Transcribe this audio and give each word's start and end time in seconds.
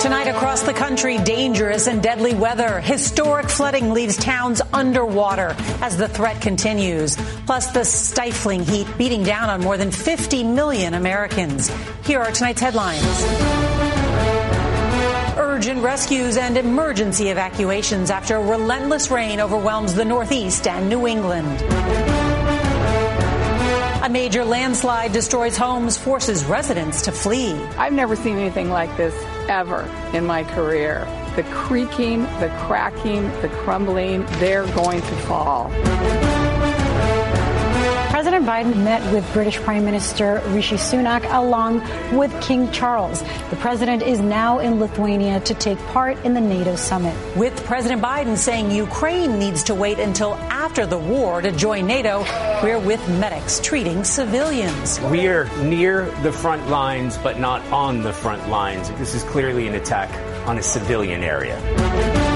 Tonight 0.00 0.28
across 0.28 0.62
the 0.62 0.72
country, 0.72 1.18
dangerous 1.18 1.86
and 1.86 2.02
deadly 2.02 2.34
weather. 2.34 2.80
Historic 2.80 3.48
flooding 3.50 3.92
leaves 3.92 4.16
towns 4.16 4.62
underwater 4.72 5.54
as 5.82 5.96
the 5.96 6.08
threat 6.08 6.40
continues. 6.40 7.16
Plus 7.44 7.66
the 7.72 7.84
stifling 7.84 8.64
heat 8.64 8.86
beating 8.96 9.22
down 9.24 9.50
on 9.50 9.60
more 9.60 9.76
than 9.76 9.90
50 9.90 10.44
million 10.44 10.94
Americans. 10.94 11.70
Here 12.04 12.20
are 12.20 12.30
tonight's 12.30 12.60
headlines. 12.60 13.04
Urgent 15.36 15.82
rescues 15.82 16.36
and 16.36 16.56
emergency 16.56 17.28
evacuations 17.28 18.10
after 18.10 18.38
relentless 18.40 19.10
rain 19.10 19.40
overwhelms 19.40 19.94
the 19.94 20.04
Northeast 20.04 20.66
and 20.66 20.88
New 20.88 21.06
England. 21.06 22.27
A 24.08 24.10
major 24.10 24.42
landslide 24.42 25.12
destroys 25.12 25.54
homes, 25.54 25.98
forces 25.98 26.42
residents 26.46 27.02
to 27.02 27.12
flee. 27.12 27.52
I've 27.76 27.92
never 27.92 28.16
seen 28.16 28.38
anything 28.38 28.70
like 28.70 28.96
this 28.96 29.14
ever 29.50 29.82
in 30.14 30.24
my 30.24 30.44
career. 30.44 31.06
The 31.36 31.42
creaking, 31.50 32.22
the 32.40 32.50
cracking, 32.60 33.24
the 33.42 33.50
crumbling, 33.50 34.24
they're 34.38 34.66
going 34.68 35.02
to 35.02 35.14
fall. 35.26 35.70
President 38.38 38.76
Biden 38.76 38.84
met 38.84 39.12
with 39.12 39.32
British 39.32 39.56
Prime 39.56 39.84
Minister 39.84 40.40
Rishi 40.50 40.76
Sunak 40.76 41.26
along 41.34 41.80
with 42.16 42.30
King 42.40 42.70
Charles. 42.70 43.20
The 43.50 43.56
president 43.56 44.04
is 44.04 44.20
now 44.20 44.60
in 44.60 44.78
Lithuania 44.78 45.40
to 45.40 45.54
take 45.54 45.76
part 45.86 46.16
in 46.24 46.34
the 46.34 46.40
NATO 46.40 46.76
summit. 46.76 47.16
With 47.36 47.64
President 47.64 48.00
Biden 48.00 48.36
saying 48.36 48.70
Ukraine 48.70 49.40
needs 49.40 49.64
to 49.64 49.74
wait 49.74 49.98
until 49.98 50.34
after 50.50 50.86
the 50.86 50.98
war 50.98 51.42
to 51.42 51.50
join 51.50 51.88
NATO, 51.88 52.20
we're 52.62 52.78
with 52.78 53.04
medics 53.18 53.58
treating 53.58 54.04
civilians. 54.04 55.00
We're 55.00 55.48
near 55.60 56.08
the 56.22 56.30
front 56.30 56.68
lines, 56.68 57.18
but 57.18 57.40
not 57.40 57.60
on 57.72 58.02
the 58.02 58.12
front 58.12 58.48
lines. 58.48 58.88
This 58.92 59.16
is 59.16 59.24
clearly 59.24 59.66
an 59.66 59.74
attack 59.74 60.10
on 60.46 60.58
a 60.58 60.62
civilian 60.62 61.24
area. 61.24 62.27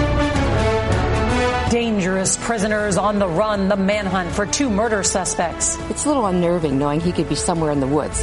Dangerous 1.73 2.37
prisoners 2.37 2.99
on 2.99 3.19
the 3.19 3.27
run, 3.27 3.69
the 3.69 3.79
manhunt 3.79 4.31
for 4.31 4.45
two 4.45 4.69
murder 4.69 5.03
suspects. 5.03 5.79
It's 5.89 6.05
a 6.05 6.09
little 6.09 6.27
unnerving 6.27 6.79
knowing 6.79 7.01
he 7.01 7.13
could 7.13 7.31
be 7.31 7.35
somewhere 7.35 7.71
in 7.71 7.81
the 7.81 7.87
woods. 7.87 8.23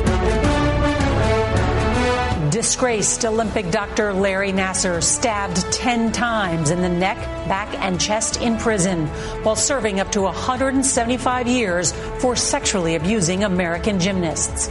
Disgraced 2.51 3.25
Olympic 3.25 3.71
doctor 3.71 4.13
Larry 4.13 4.51
Nassar 4.51 5.01
stabbed 5.01 5.73
10 5.73 6.11
times 6.11 6.69
in 6.69 6.83
the 6.83 6.89
neck, 6.89 7.17
back, 7.47 7.73
and 7.79 7.99
chest 7.99 8.39
in 8.39 8.55
prison 8.55 9.07
while 9.41 9.55
serving 9.55 9.99
up 9.99 10.11
to 10.11 10.21
175 10.21 11.47
years 11.47 11.91
for 12.19 12.35
sexually 12.35 12.93
abusing 12.93 13.43
American 13.45 13.99
gymnasts. 13.99 14.67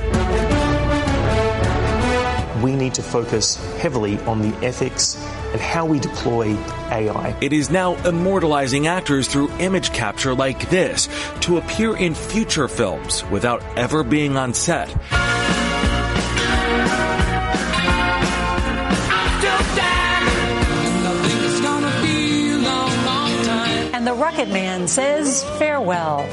We 2.62 2.76
need 2.76 2.94
to 2.94 3.02
focus 3.02 3.56
heavily 3.78 4.20
on 4.20 4.40
the 4.40 4.56
ethics 4.64 5.16
and 5.52 5.60
how 5.60 5.86
we 5.86 5.98
deploy 5.98 6.54
AI. 6.90 7.36
It 7.40 7.52
is 7.52 7.70
now 7.70 7.94
immortalizing 8.06 8.86
actors 8.86 9.28
through 9.28 9.50
image 9.58 9.92
capture 9.92 10.34
like 10.34 10.68
this 10.70 11.08
to 11.40 11.58
appear 11.58 11.96
in 11.96 12.14
future 12.14 12.68
films 12.68 13.24
without 13.30 13.62
ever 13.76 14.02
being 14.02 14.36
on 14.36 14.54
set. 14.54 14.88
And 23.94 24.06
the 24.06 24.14
Rocket 24.14 24.48
Man 24.48 24.86
says 24.86 25.42
farewell. 25.58 26.28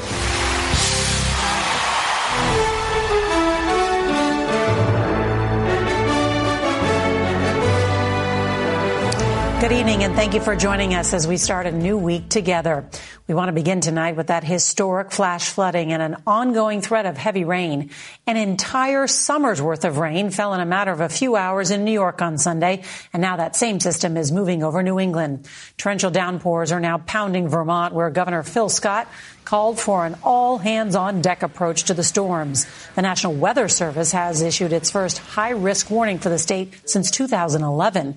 Good 9.66 9.80
evening, 9.80 10.04
and 10.04 10.14
thank 10.14 10.32
you 10.32 10.40
for 10.40 10.54
joining 10.54 10.94
us 10.94 11.12
as 11.12 11.26
we 11.26 11.36
start 11.36 11.66
a 11.66 11.72
new 11.72 11.98
week 11.98 12.28
together. 12.28 12.88
We 13.26 13.34
want 13.34 13.48
to 13.48 13.52
begin 13.52 13.80
tonight 13.80 14.14
with 14.14 14.28
that 14.28 14.44
historic 14.44 15.10
flash 15.10 15.48
flooding 15.48 15.92
and 15.92 16.00
an 16.00 16.22
ongoing 16.24 16.82
threat 16.82 17.04
of 17.04 17.16
heavy 17.16 17.42
rain. 17.42 17.90
An 18.28 18.36
entire 18.36 19.08
summer's 19.08 19.60
worth 19.60 19.84
of 19.84 19.98
rain 19.98 20.30
fell 20.30 20.54
in 20.54 20.60
a 20.60 20.64
matter 20.64 20.92
of 20.92 21.00
a 21.00 21.08
few 21.08 21.34
hours 21.34 21.72
in 21.72 21.84
New 21.84 21.90
York 21.90 22.22
on 22.22 22.38
Sunday, 22.38 22.84
and 23.12 23.20
now 23.20 23.38
that 23.38 23.56
same 23.56 23.80
system 23.80 24.16
is 24.16 24.30
moving 24.30 24.62
over 24.62 24.84
New 24.84 25.00
England. 25.00 25.48
Torrential 25.78 26.12
downpours 26.12 26.70
are 26.70 26.78
now 26.78 26.98
pounding 26.98 27.48
Vermont, 27.48 27.92
where 27.92 28.08
Governor 28.10 28.44
Phil 28.44 28.68
Scott 28.68 29.08
called 29.44 29.80
for 29.80 30.06
an 30.06 30.14
all 30.22 30.58
hands 30.58 30.94
on 30.94 31.22
deck 31.22 31.42
approach 31.42 31.84
to 31.84 31.94
the 31.94 32.04
storms. 32.04 32.68
The 32.94 33.02
National 33.02 33.34
Weather 33.34 33.66
Service 33.66 34.12
has 34.12 34.42
issued 34.42 34.72
its 34.72 34.92
first 34.92 35.18
high 35.18 35.50
risk 35.50 35.90
warning 35.90 36.20
for 36.20 36.28
the 36.28 36.38
state 36.38 36.88
since 36.88 37.10
2011. 37.10 38.16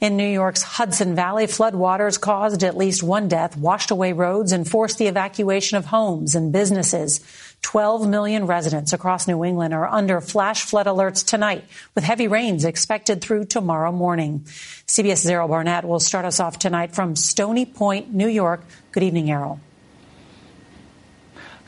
In 0.00 0.16
New 0.16 0.28
York's 0.28 0.62
Hudson 0.62 1.16
Valley, 1.16 1.46
floodwaters 1.46 2.20
caused 2.20 2.62
at 2.62 2.76
least 2.76 3.02
one 3.02 3.26
death, 3.26 3.56
washed 3.56 3.90
away 3.90 4.12
roads, 4.12 4.52
and 4.52 4.68
forced 4.68 4.96
the 4.98 5.08
evacuation 5.08 5.76
of 5.76 5.86
homes 5.86 6.36
and 6.36 6.52
businesses. 6.52 7.20
12 7.62 8.08
million 8.08 8.46
residents 8.46 8.92
across 8.92 9.26
New 9.26 9.44
England 9.44 9.74
are 9.74 9.88
under 9.88 10.20
flash 10.20 10.62
flood 10.62 10.86
alerts 10.86 11.26
tonight, 11.26 11.64
with 11.96 12.04
heavy 12.04 12.28
rains 12.28 12.64
expected 12.64 13.20
through 13.20 13.46
tomorrow 13.46 13.90
morning. 13.90 14.42
CBS's 14.86 15.26
Errol 15.26 15.48
Barnett 15.48 15.84
will 15.84 15.98
start 15.98 16.24
us 16.24 16.38
off 16.38 16.60
tonight 16.60 16.94
from 16.94 17.16
Stony 17.16 17.66
Point, 17.66 18.14
New 18.14 18.28
York. 18.28 18.62
Good 18.92 19.02
evening, 19.02 19.32
Errol. 19.32 19.58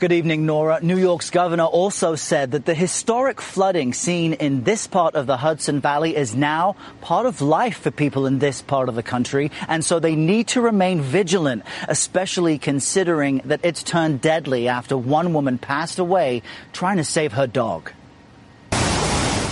Good 0.01 0.13
evening, 0.13 0.47
Norah. 0.47 0.79
New 0.81 0.97
York's 0.97 1.29
governor 1.29 1.65
also 1.65 2.15
said 2.15 2.53
that 2.53 2.65
the 2.65 2.73
historic 2.73 3.39
flooding 3.39 3.93
seen 3.93 4.33
in 4.33 4.63
this 4.63 4.87
part 4.87 5.13
of 5.13 5.27
the 5.27 5.37
Hudson 5.37 5.79
Valley 5.79 6.15
is 6.15 6.33
now 6.35 6.75
part 7.01 7.27
of 7.27 7.39
life 7.39 7.77
for 7.77 7.91
people 7.91 8.25
in 8.25 8.39
this 8.39 8.63
part 8.63 8.89
of 8.89 8.95
the 8.95 9.03
country, 9.03 9.51
and 9.67 9.85
so 9.85 9.99
they 9.99 10.15
need 10.15 10.47
to 10.47 10.61
remain 10.61 11.01
vigilant, 11.01 11.61
especially 11.87 12.57
considering 12.57 13.43
that 13.45 13.59
it's 13.61 13.83
turned 13.83 14.21
deadly 14.21 14.67
after 14.67 14.97
one 14.97 15.33
woman 15.33 15.59
passed 15.59 15.99
away 15.99 16.41
trying 16.73 16.97
to 16.97 17.03
save 17.03 17.33
her 17.33 17.45
dog. 17.45 17.91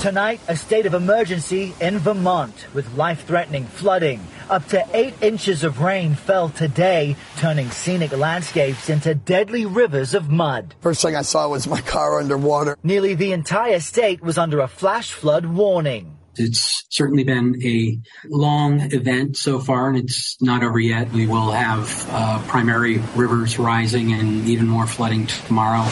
Tonight, 0.02 0.40
a 0.48 0.56
state 0.56 0.88
of 0.88 0.96
emergency 0.96 1.76
in 1.80 2.00
Vermont 2.00 2.66
with 2.74 2.96
life 2.96 3.28
threatening 3.28 3.66
flooding. 3.66 4.26
Up 4.50 4.68
to 4.70 4.84
eight 4.96 5.14
inches 5.22 5.64
of 5.64 5.80
rain 5.80 6.16
fell 6.16 6.50
today, 6.50 7.16
turning 7.38 7.70
scenic 7.70 8.12
landscapes 8.12 8.90
into 8.90 9.14
deadly 9.14 9.68
rivers 9.68 10.16
of 10.16 10.32
mud. 10.32 10.74
First 10.82 11.04
thing 11.04 11.16
I 11.16 11.22
saw 11.22 11.48
was 11.50 11.68
my 11.68 11.82
car 11.82 12.20
underwater. 12.20 12.76
Nearly 12.82 13.14
the 13.14 13.32
entire 13.32 13.80
state 13.80 14.24
was 14.24 14.40
under 14.40 14.60
a 14.60 14.68
flash 14.68 15.12
flood 15.12 15.46
warning. 15.46 16.18
It's 16.36 16.86
certainly 16.90 17.24
been 17.24 17.62
a 17.64 18.00
long 18.28 18.92
event 18.92 19.38
so 19.38 19.60
far, 19.60 19.88
and 19.88 19.98
it's 19.98 20.42
not 20.42 20.64
over 20.64 20.80
yet. 20.80 21.12
We 21.12 21.28
will 21.28 21.52
have 21.52 22.08
uh, 22.10 22.42
primary 22.48 22.98
rivers 23.16 23.60
rising 23.60 24.14
and 24.14 24.48
even 24.48 24.68
more 24.68 24.88
flooding 24.88 25.28
tomorrow. 25.28 25.86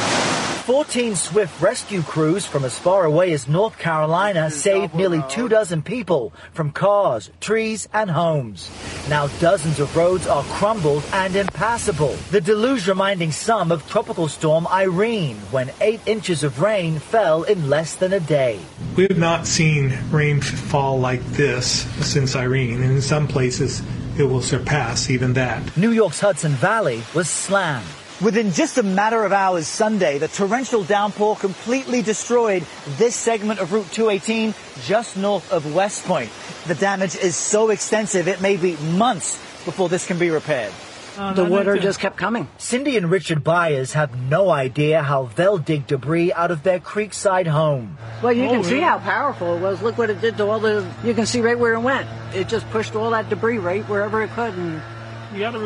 14 0.67 1.15
swift 1.15 1.61
rescue 1.61 2.01
crews 2.01 2.45
from 2.45 2.65
as 2.65 2.77
far 2.77 3.05
away 3.05 3.31
as 3.31 3.47
North 3.47 3.79
Carolina 3.79 4.51
saved 4.51 4.93
nearly 4.93 5.23
two 5.29 5.47
dozen 5.47 5.81
people 5.81 6.33
from 6.51 6.71
cars, 6.71 7.31
trees, 7.39 7.87
and 7.93 8.11
homes. 8.11 8.69
Now 9.07 9.27
dozens 9.39 9.79
of 9.79 9.95
roads 9.95 10.27
are 10.27 10.43
crumbled 10.43 11.05
and 11.13 11.37
impassable. 11.37 12.17
The 12.31 12.41
deluge 12.41 12.85
reminding 12.85 13.31
some 13.31 13.71
of 13.71 13.87
Tropical 13.87 14.27
Storm 14.27 14.67
Irene 14.67 15.37
when 15.51 15.71
eight 15.79 16.01
inches 16.05 16.43
of 16.43 16.59
rain 16.59 16.99
fell 16.99 17.43
in 17.43 17.69
less 17.69 17.95
than 17.95 18.11
a 18.11 18.19
day. 18.19 18.59
We 18.97 19.03
have 19.03 19.17
not 19.17 19.47
seen 19.47 19.97
rain 20.11 20.41
fall 20.41 20.99
like 20.99 21.23
this 21.27 21.83
since 22.05 22.35
Irene, 22.35 22.81
and 22.81 22.91
in 22.91 23.01
some 23.01 23.29
places 23.29 23.81
it 24.19 24.23
will 24.23 24.41
surpass 24.41 25.09
even 25.09 25.31
that. 25.35 25.77
New 25.77 25.91
York's 25.91 26.19
Hudson 26.19 26.51
Valley 26.51 27.03
was 27.15 27.29
slammed. 27.29 27.87
Within 28.19 28.51
just 28.51 28.79
a 28.79 28.83
matter 28.83 29.23
of 29.23 29.31
hours 29.31 29.67
Sunday, 29.67 30.17
the 30.17 30.27
torrential 30.27 30.83
downpour 30.83 31.35
completely 31.35 32.01
destroyed 32.01 32.65
this 32.97 33.15
segment 33.15 33.59
of 33.59 33.71
Route 33.71 33.91
218 33.91 34.55
just 34.85 35.17
north 35.17 35.51
of 35.51 35.75
West 35.75 36.03
Point. 36.05 36.31
The 36.65 36.73
damage 36.73 37.15
is 37.15 37.35
so 37.35 37.69
extensive 37.69 38.27
it 38.27 38.41
may 38.41 38.57
be 38.57 38.75
months 38.77 39.35
before 39.65 39.87
this 39.87 40.07
can 40.07 40.17
be 40.17 40.31
repaired. 40.31 40.73
Uh, 41.15 41.33
the 41.33 41.45
water 41.45 41.77
just 41.77 41.99
kept 41.99 42.17
coming. 42.17 42.47
Cindy 42.57 42.97
and 42.97 43.11
Richard 43.11 43.43
Byers 43.43 43.93
have 43.93 44.19
no 44.19 44.49
idea 44.49 45.03
how 45.03 45.29
they'll 45.35 45.59
dig 45.59 45.85
debris 45.85 46.33
out 46.33 46.49
of 46.49 46.63
their 46.63 46.79
creekside 46.79 47.45
home. 47.45 47.99
Well, 48.23 48.33
you 48.33 48.45
oh, 48.45 48.49
can 48.49 48.63
see 48.63 48.79
how 48.79 48.97
powerful 48.97 49.57
it 49.57 49.61
was. 49.61 49.83
Look 49.83 49.99
what 49.99 50.09
it 50.09 50.21
did 50.21 50.37
to 50.37 50.47
all 50.47 50.59
the. 50.59 50.91
You 51.03 51.13
can 51.13 51.27
see 51.27 51.41
right 51.41 51.57
where 51.57 51.73
it 51.73 51.81
went. 51.81 52.07
It 52.35 52.47
just 52.47 52.67
pushed 52.71 52.95
all 52.95 53.11
that 53.11 53.29
debris 53.29 53.59
right 53.59 53.87
wherever 53.87 54.23
it 54.23 54.31
could, 54.31 54.55
and 54.55 54.81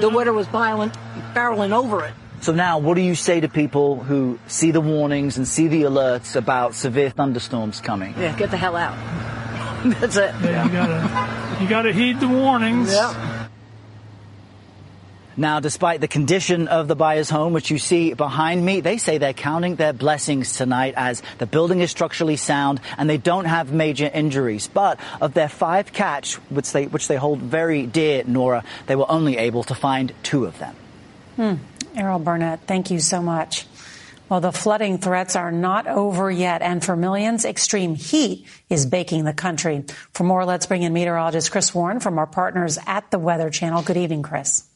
the 0.01 0.09
water 0.09 0.33
was 0.33 0.47
piling, 0.47 0.89
barreling 1.33 1.71
over 1.71 2.03
it. 2.03 2.13
So 2.41 2.53
now, 2.53 2.79
what 2.79 2.95
do 2.95 3.01
you 3.01 3.13
say 3.13 3.39
to 3.39 3.47
people 3.47 4.01
who 4.01 4.39
see 4.47 4.71
the 4.71 4.81
warnings 4.81 5.37
and 5.37 5.47
see 5.47 5.67
the 5.67 5.83
alerts 5.83 6.35
about 6.35 6.73
severe 6.73 7.11
thunderstorms 7.11 7.79
coming? 7.79 8.15
Yeah, 8.17 8.35
get 8.35 8.49
the 8.49 8.57
hell 8.57 8.75
out. 8.75 8.97
That's 9.99 10.17
it. 10.17 10.33
Yeah, 10.43 10.65
you 10.65 10.71
gotta, 10.71 11.63
you 11.63 11.69
gotta 11.69 11.93
heed 11.93 12.19
the 12.19 12.27
warnings. 12.27 12.91
Yeah. 12.91 13.47
Now, 15.37 15.59
despite 15.59 16.01
the 16.01 16.07
condition 16.07 16.67
of 16.67 16.87
the 16.87 16.95
Byers' 16.95 17.29
home, 17.29 17.53
which 17.53 17.69
you 17.69 17.77
see 17.77 18.13
behind 18.13 18.65
me, 18.65 18.81
they 18.81 18.97
say 18.97 19.17
they're 19.17 19.33
counting 19.33 19.75
their 19.75 19.93
blessings 19.93 20.57
tonight 20.57 20.95
as 20.97 21.21
the 21.37 21.45
building 21.45 21.79
is 21.79 21.91
structurally 21.91 22.37
sound 22.37 22.81
and 22.97 23.09
they 23.09 23.17
don't 23.17 23.45
have 23.45 23.71
major 23.71 24.09
injuries. 24.11 24.67
But 24.67 24.99
of 25.21 25.33
their 25.33 25.47
five 25.47 25.93
cats, 25.93 26.35
which 26.49 26.71
they, 26.71 26.87
which 26.87 27.07
they 27.07 27.15
hold 27.15 27.39
very 27.39 27.85
dear, 27.85 28.23
Norah, 28.25 28.63
they 28.87 28.95
were 28.95 29.09
only 29.09 29.37
able 29.37 29.63
to 29.63 29.75
find 29.75 30.11
two 30.23 30.45
of 30.45 30.57
them. 30.59 30.75
Hmm. 31.37 31.55
Errol 31.95 32.19
Barnett, 32.19 32.61
thank 32.67 32.91
you 32.91 32.99
so 32.99 33.21
much. 33.21 33.65
Well, 34.29 34.39
the 34.39 34.53
flooding 34.53 34.97
threats 34.97 35.35
are 35.35 35.51
not 35.51 35.87
over 35.87 36.31
yet, 36.31 36.61
and 36.61 36.81
for 36.83 36.95
millions, 36.95 37.43
extreme 37.43 37.95
heat 37.95 38.47
is 38.69 38.85
baking 38.85 39.25
the 39.25 39.33
country. 39.33 39.83
For 40.13 40.23
more, 40.23 40.45
let's 40.45 40.67
bring 40.67 40.83
in 40.83 40.93
meteorologist 40.93 41.51
Chris 41.51 41.75
Warren 41.75 41.99
from 41.99 42.17
our 42.17 42.27
partners 42.27 42.79
at 42.87 43.11
the 43.11 43.19
Weather 43.19 43.49
Channel. 43.49 43.81
Good 43.81 43.97
evening, 43.97 44.23
Chris. 44.23 44.70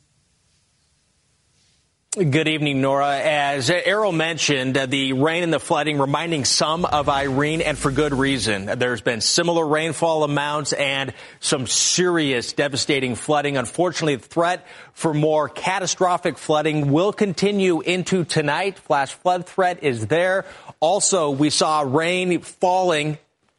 Good 2.16 2.48
evening, 2.48 2.80
Norah. 2.80 3.20
As 3.20 3.70
Errol 3.70 4.14
mentioned, 4.14 4.78
the 4.78 5.12
rain 5.12 5.44
and 5.44 5.52
the 5.52 5.60
flooding 5.60 5.98
reminding 5.98 6.46
some 6.46 6.86
of 6.86 7.10
Irene, 7.10 7.60
and 7.60 7.78
for 7.78 7.92
good 7.92 8.14
reason. 8.14 8.68
There's 8.68 9.02
been 9.02 9.20
similar 9.20 9.68
rainfall 9.68 10.24
amounts 10.24 10.72
and 10.72 11.14
some 11.42 11.68
serious 11.68 12.54
devastating 12.54 13.16
flooding. 13.16 13.58
Unfortunately, 13.58 14.16
the 14.16 14.26
threat 14.26 14.66
for 14.94 15.14
more 15.14 15.50
catastrophic 15.50 16.38
flooding 16.38 16.94
will 16.94 17.12
continue 17.12 17.82
into 17.82 18.24
tonight. 18.24 18.80
Flash 18.80 19.14
flood 19.14 19.46
threat 19.46 19.84
is 19.84 20.08
there. 20.08 20.46
Also, 20.80 21.32
we 21.32 21.50
saw 21.50 21.82
rain 21.82 22.40
falling 22.40 23.18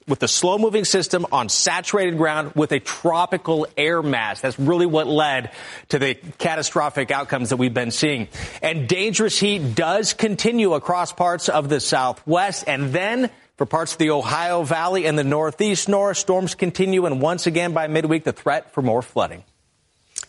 with 0.09 0.23
a 0.23 0.29
slow 0.29 0.59
moving 0.59 0.85
system 0.85 1.27
on 1.33 1.49
saturated 1.49 2.17
ground 2.17 2.53
with 2.55 2.73
a 2.73 2.81
tropical 2.81 3.67
air 3.77 4.03
mass. 4.03 4.41
That's 4.41 4.59
really 4.59 4.87
what 4.87 5.07
led 5.07 5.51
to 5.89 5.99
the 5.99 6.15
catastrophic 6.39 7.11
outcomes 7.11 7.51
that 7.51 7.57
we've 7.57 7.75
been 7.75 7.91
seeing. 7.91 8.29
And 8.63 8.89
dangerous 8.89 9.39
heat 9.39 9.75
does 9.75 10.15
continue 10.15 10.75
across 10.75 11.13
parts 11.13 11.49
of 11.49 11.69
the 11.69 11.81
southwest 11.81 12.65
and 12.67 12.93
then 12.93 13.31
for 13.57 13.67
parts 13.67 13.93
of 13.93 13.99
the 13.99 14.11
Ohio 14.11 14.63
Valley 14.65 15.07
and 15.07 15.19
the 15.19 15.25
Northeast, 15.25 15.89
North 15.89 16.19
storms 16.19 16.55
continue, 16.55 17.07
and 17.07 17.23
once 17.23 17.47
again 17.47 17.73
by 17.73 17.87
midweek, 17.87 18.25
the 18.25 18.33
threat 18.33 18.73
for 18.73 18.83
more 18.83 19.01
flooding. 19.01 19.45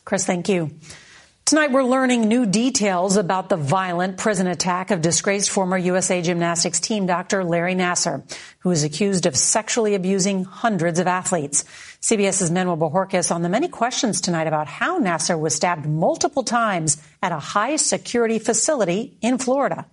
Chris, 0.06 0.25
thank 0.25 0.47
you. 0.47 0.71
Tonight, 1.47 1.71
we're 1.71 1.81
learning 1.81 2.27
new 2.27 2.45
details 2.45 3.15
about 3.15 3.47
the 3.47 3.55
violent 3.55 4.17
prison 4.17 4.47
attack 4.47 4.91
of 4.91 5.01
disgraced 5.01 5.49
former 5.49 5.77
USA 5.77 6.21
Gymnastics 6.21 6.81
team 6.81 7.05
doctor 7.05 7.41
Larry 7.41 7.73
Nassar, 7.73 8.21
who 8.59 8.71
is 8.71 8.83
accused 8.83 9.25
of 9.25 9.33
sexually 9.33 9.95
abusing 9.95 10.44
hundreds 10.44 10.99
of 10.99 11.07
athletes. 11.07 11.63
CBS's 12.01 12.51
Manuel 12.51 12.75
Bojorquez 12.75 13.33
on 13.33 13.44
the 13.44 13.47
many 13.47 13.69
questions 13.69 14.19
tonight 14.19 14.47
about 14.47 14.67
how 14.67 14.99
Nassar 14.99 15.39
was 15.39 15.55
stabbed 15.55 15.85
multiple 15.85 16.44
times 16.44 17.01
at 17.23 17.31
a 17.31 17.39
high 17.39 17.77
security 17.77 18.39
facility 18.39 19.17
in 19.21 19.38
Florida. 19.38 19.85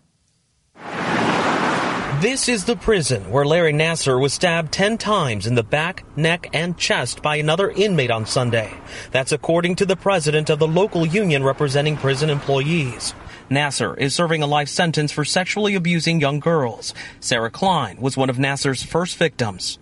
This 2.24 2.48
is 2.48 2.64
the 2.64 2.74
prison 2.74 3.30
where 3.30 3.44
Larry 3.44 3.74
Nassar 3.74 4.18
was 4.18 4.32
stabbed 4.32 4.72
10 4.72 4.96
times 4.96 5.46
in 5.46 5.56
the 5.56 5.62
back, 5.62 6.04
neck, 6.16 6.48
and 6.54 6.74
chest 6.78 7.20
by 7.20 7.36
another 7.36 7.68
inmate 7.68 8.10
on 8.10 8.24
Sunday. 8.24 8.72
That's 9.10 9.30
according 9.30 9.76
to 9.76 9.84
the 9.84 9.94
president 9.94 10.48
of 10.48 10.58
the 10.58 10.66
local 10.66 11.04
union 11.04 11.44
representing 11.44 11.98
prison 11.98 12.30
employees. 12.30 13.14
Nassar 13.50 13.98
is 13.98 14.14
serving 14.14 14.42
a 14.42 14.46
life 14.46 14.70
sentence 14.70 15.12
for 15.12 15.26
sexually 15.26 15.74
abusing 15.74 16.18
young 16.18 16.40
girls. 16.40 16.94
Sarah 17.20 17.50
Klein 17.50 18.00
was 18.00 18.16
one 18.16 18.30
of 18.30 18.38
Nassar's 18.38 18.82
first 18.82 19.18
victims 19.18 19.78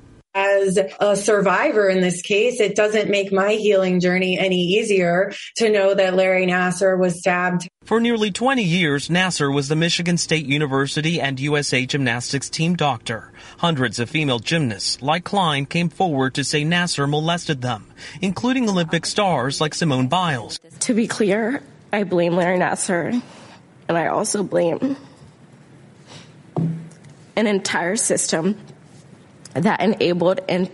as 0.62 0.78
a 1.00 1.16
survivor 1.16 1.88
in 1.88 2.00
this 2.00 2.22
case, 2.22 2.60
it 2.60 2.74
doesn't 2.74 3.10
make 3.10 3.32
my 3.32 3.52
healing 3.52 4.00
journey 4.00 4.38
any 4.38 4.60
easier 4.60 5.32
to 5.56 5.70
know 5.70 5.94
that 5.94 6.14
Larry 6.14 6.46
Nassar 6.46 6.98
was 6.98 7.18
stabbed. 7.18 7.68
For 7.84 8.00
nearly 8.00 8.30
20 8.30 8.62
years, 8.62 9.08
Nassar 9.08 9.52
was 9.52 9.68
the 9.68 9.76
Michigan 9.76 10.16
State 10.16 10.46
University 10.46 11.20
and 11.20 11.38
USA 11.40 11.84
Gymnastics 11.84 12.48
team 12.48 12.76
doctor. 12.76 13.32
Hundreds 13.58 13.98
of 13.98 14.08
female 14.08 14.38
gymnasts, 14.38 15.02
like 15.02 15.24
Klein, 15.24 15.66
came 15.66 15.88
forward 15.88 16.34
to 16.34 16.44
say 16.44 16.64
Nassar 16.64 17.08
molested 17.08 17.60
them, 17.60 17.86
including 18.20 18.68
Olympic 18.68 19.04
stars 19.04 19.60
like 19.60 19.74
Simone 19.74 20.08
Biles. 20.08 20.58
To 20.80 20.94
be 20.94 21.06
clear, 21.06 21.62
I 21.92 22.04
blame 22.04 22.36
Larry 22.36 22.58
Nassar, 22.58 23.20
and 23.88 23.98
I 23.98 24.06
also 24.06 24.42
blame 24.42 24.96
an 27.36 27.46
entire 27.46 27.96
system 27.96 28.58
that 29.54 29.80
enabled 29.80 30.40
and 30.48 30.70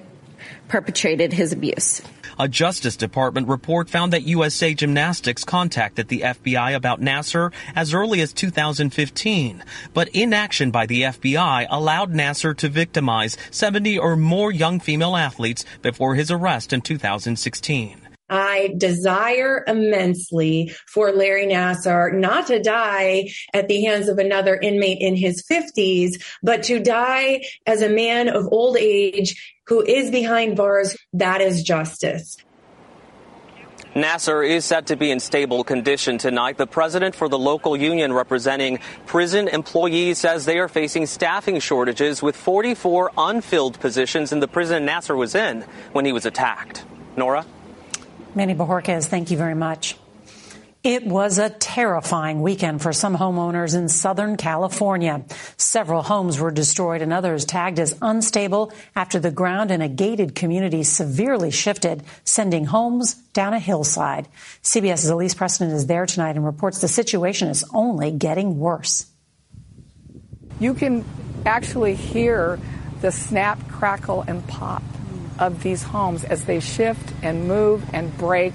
perpetrated 0.69 1.33
his 1.33 1.53
abuse. 1.53 2.03
A 2.41 2.47
Justice 2.47 2.97
Department 2.97 3.49
report 3.49 3.91
found 3.91 4.13
that 4.13 4.23
USA 4.23 4.73
Gymnastics 4.73 5.43
contacted 5.43 6.07
the 6.07 6.21
FBI 6.21 6.75
about 6.77 7.01
Nassar 7.01 7.53
as 7.75 7.93
early 7.93 8.21
as 8.21 8.33
2015, 8.33 9.65
but 9.93 10.09
inaction 10.11 10.71
by 10.71 10.87
the 10.87 11.03
FBI 11.03 11.67
allowed 11.69 12.13
Nassar 12.13 12.57
to 12.59 12.69
victimize 12.69 13.37
70 13.51 13.99
or 13.99 14.17
more 14.17 14.53
young 14.53 14.79
female 14.79 15.17
athletes 15.17 15.65
before 15.83 16.15
his 16.15 16.31
arrest 16.31 16.73
in 16.73 16.81
2016. 16.81 18.08
I 18.29 18.75
desire 18.77 19.65
immensely 19.67 20.73
for 20.87 21.13
Larry 21.13 21.47
Nassar 21.47 22.13
not 22.13 22.47
to 22.49 22.63
die 22.63 23.31
at 23.55 23.69
the 23.69 23.85
hands 23.85 24.09
of 24.09 24.19
another 24.19 24.57
inmate 24.57 24.99
in 25.01 25.17
his 25.17 25.45
50s, 25.51 26.23
but 26.43 26.63
to 26.65 26.81
die 26.81 27.43
as 27.67 27.83
a 27.83 27.89
man 27.89 28.29
of 28.29 28.47
old 28.51 28.77
age 28.79 29.57
who 29.67 29.83
is 29.83 30.11
behind 30.11 30.57
bars. 30.57 30.97
That 31.13 31.41
is 31.41 31.63
justice. 31.63 32.37
Nassar 33.95 34.49
is 34.49 34.65
set 34.65 34.87
to 34.87 34.97
be 34.97 35.11
in 35.11 35.19
stable 35.19 35.65
condition 35.65 36.19
tonight. 36.19 36.57
The 36.57 36.67
president 36.67 37.15
for 37.15 37.29
the 37.29 37.39
local 37.39 37.77
union 37.77 38.13
representing 38.13 38.79
prison 39.07 39.49
employees 39.49 40.19
says 40.19 40.45
they 40.45 40.59
are 40.59 40.69
facing 40.69 41.07
staffing 41.07 41.59
shortages 41.59 42.23
with 42.23 42.37
44 42.37 43.11
unfilled 43.19 43.81
positions 43.81 44.31
in 44.31 44.41
the 44.41 44.47
prison 44.47 44.87
Nassar 44.87 45.17
was 45.17 45.35
in 45.35 45.63
when 45.93 46.05
he 46.05 46.13
was 46.13 46.27
attacked. 46.27 46.85
Norah? 47.17 47.45
Manny 48.39 48.55
Bojorquez, 48.55 49.07
thank 49.07 49.33
you 49.33 49.37
very 49.37 49.57
much. 49.57 49.97
It 50.85 51.05
was 51.05 51.39
a 51.39 51.51
terrifying 51.51 52.41
weekend 52.41 52.81
for 52.81 52.93
some 52.93 53.17
homeowners 53.17 53.77
in 53.77 53.89
Southern 53.89 54.37
California. 54.37 55.25
Several 55.57 56.05
homes 56.05 56.39
were 56.39 56.53
destroyed 56.53 57.03
and 57.03 57.13
others 57.13 57.45
tagged 57.45 57.81
as 57.81 57.99
unstable 58.01 58.73
after 58.95 59.19
the 59.19 59.33
ground 59.33 59.73
in 59.73 59.83
a 59.83 59.89
gated 59.89 60.37
community 60.37 60.85
severely 60.85 61.51
shifted, 61.51 62.05
sending 62.23 62.65
homes 62.65 63.15
down 63.35 63.55
a 63.55 63.59
hillside. 63.59 64.29
CBS's 64.63 65.11
Elise 65.11 65.35
Preston 65.35 65.71
is 65.71 65.89
there 65.89 66.07
tonight 66.07 66.37
and 66.37 66.47
reports 66.47 66.81
the 66.81 66.87
situation 66.87 67.49
is 67.49 67.65
only 67.75 68.13
getting 68.13 68.61
worse. 68.61 69.07
You 70.61 70.75
can 70.75 71.05
actually 71.45 71.97
hear 71.97 72.61
the 73.01 73.11
snap, 73.11 73.69
crackle, 73.69 74.23
and 74.29 74.47
pop 74.47 74.85
of 75.39 75.63
these 75.63 75.83
homes 75.83 76.25
as 76.25 76.45
they 76.45 76.61
shift 76.61 77.13
and 77.23 77.49
move 77.49 77.85
and 77.93 78.17
break. 78.19 78.53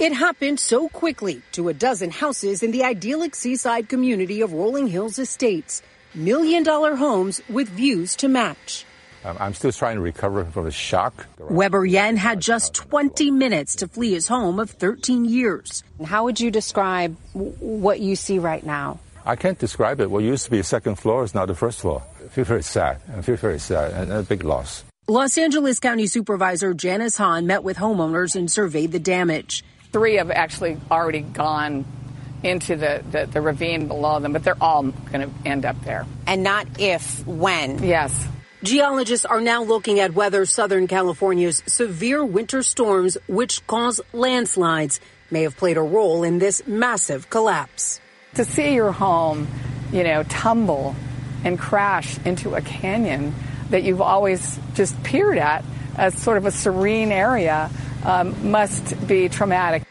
It 0.00 0.12
happened 0.12 0.60
so 0.60 0.88
quickly 0.88 1.42
to 1.52 1.68
a 1.68 1.74
dozen 1.74 2.10
houses 2.10 2.62
in 2.62 2.72
the 2.72 2.84
idyllic 2.84 3.34
seaside 3.34 3.88
community 3.88 4.40
of 4.40 4.52
Rolling 4.52 4.88
Hills 4.88 5.18
Estates. 5.18 5.82
Million 6.14 6.62
dollar 6.62 6.96
homes 6.96 7.40
with 7.48 7.68
views 7.68 8.14
to 8.16 8.28
match. 8.28 8.84
Um, 9.24 9.36
I'm 9.40 9.54
still 9.54 9.72
trying 9.72 9.96
to 9.96 10.02
recover 10.02 10.44
from 10.44 10.64
the 10.64 10.70
shock. 10.70 11.26
Weber 11.38 11.86
Yen 11.86 12.16
had 12.16 12.40
just 12.40 12.74
20 12.74 13.30
minutes 13.30 13.76
to 13.76 13.88
flee 13.88 14.12
his 14.12 14.28
home 14.28 14.60
of 14.60 14.70
13 14.70 15.24
years. 15.24 15.82
How 16.04 16.24
would 16.24 16.38
you 16.38 16.50
describe 16.50 17.16
what 17.32 18.00
you 18.00 18.16
see 18.16 18.38
right 18.38 18.64
now? 18.64 19.00
I 19.24 19.36
can't 19.36 19.58
describe 19.58 20.00
it. 20.00 20.10
What 20.10 20.22
used 20.22 20.44
to 20.44 20.50
be 20.50 20.62
second 20.62 20.96
floor 20.96 21.24
is 21.24 21.34
now 21.34 21.46
the 21.46 21.54
first 21.54 21.80
floor. 21.80 22.02
I 22.24 22.28
feel 22.28 22.44
very 22.44 22.62
sad. 22.62 23.00
I 23.16 23.22
feel 23.22 23.36
very 23.36 23.58
sad 23.58 23.92
and 23.92 24.12
a 24.12 24.22
big 24.22 24.44
loss. 24.44 24.84
Los 25.06 25.36
Angeles 25.36 25.80
County 25.80 26.06
Supervisor 26.06 26.74
Janice 26.74 27.16
Hahn 27.16 27.46
met 27.46 27.62
with 27.62 27.76
homeowners 27.76 28.36
and 28.36 28.50
surveyed 28.50 28.92
the 28.92 28.98
damage 28.98 29.64
three 29.94 30.16
have 30.16 30.32
actually 30.32 30.76
already 30.90 31.20
gone 31.20 31.84
into 32.42 32.74
the, 32.74 33.02
the, 33.12 33.26
the 33.26 33.40
ravine 33.40 33.86
below 33.86 34.18
them, 34.18 34.32
but 34.32 34.42
they're 34.42 34.60
all 34.60 34.82
going 34.82 35.30
to 35.30 35.48
end 35.48 35.64
up 35.64 35.80
there. 35.84 36.04
And 36.26 36.42
not 36.42 36.66
if, 36.80 37.24
when. 37.24 37.82
Yes. 37.82 38.26
Geologists 38.64 39.24
are 39.24 39.40
now 39.40 39.62
looking 39.62 40.00
at 40.00 40.12
whether 40.12 40.44
Southern 40.46 40.88
California's 40.88 41.62
severe 41.66 42.24
winter 42.24 42.62
storms, 42.64 43.16
which 43.28 43.64
cause 43.68 44.00
landslides, 44.12 44.98
may 45.30 45.42
have 45.42 45.56
played 45.56 45.76
a 45.76 45.82
role 45.82 46.24
in 46.24 46.40
this 46.40 46.66
massive 46.66 47.30
collapse. 47.30 48.00
To 48.34 48.44
see 48.44 48.74
your 48.74 48.90
home, 48.90 49.46
you 49.92 50.02
know, 50.02 50.24
tumble 50.24 50.96
and 51.44 51.58
crash 51.58 52.18
into 52.24 52.54
a 52.54 52.60
canyon 52.60 53.34
that 53.70 53.84
you've 53.84 54.00
always 54.00 54.58
just 54.74 55.00
peered 55.04 55.38
at 55.38 55.64
as 55.96 56.20
sort 56.20 56.36
of 56.36 56.46
a 56.46 56.50
serene 56.50 57.12
area 57.12 57.70
um, 58.04 58.50
must 58.50 59.06
be 59.06 59.28
traumatic. 59.28 59.84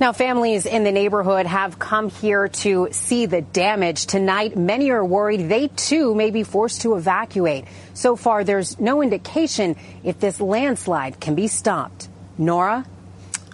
Now, 0.00 0.12
families 0.12 0.64
in 0.64 0.84
the 0.84 0.92
neighborhood 0.92 1.46
have 1.46 1.78
come 1.78 2.08
here 2.08 2.46
to 2.48 2.88
see 2.92 3.26
the 3.26 3.40
damage. 3.40 4.06
Tonight, 4.06 4.56
many 4.56 4.90
are 4.90 5.04
worried 5.04 5.48
they 5.48 5.68
too 5.68 6.14
may 6.14 6.30
be 6.30 6.44
forced 6.44 6.82
to 6.82 6.94
evacuate. 6.94 7.64
So 7.94 8.14
far, 8.14 8.44
there's 8.44 8.78
no 8.78 9.02
indication 9.02 9.74
if 10.04 10.20
this 10.20 10.40
landslide 10.40 11.18
can 11.18 11.34
be 11.34 11.48
stopped. 11.48 12.08
Norah? 12.36 12.84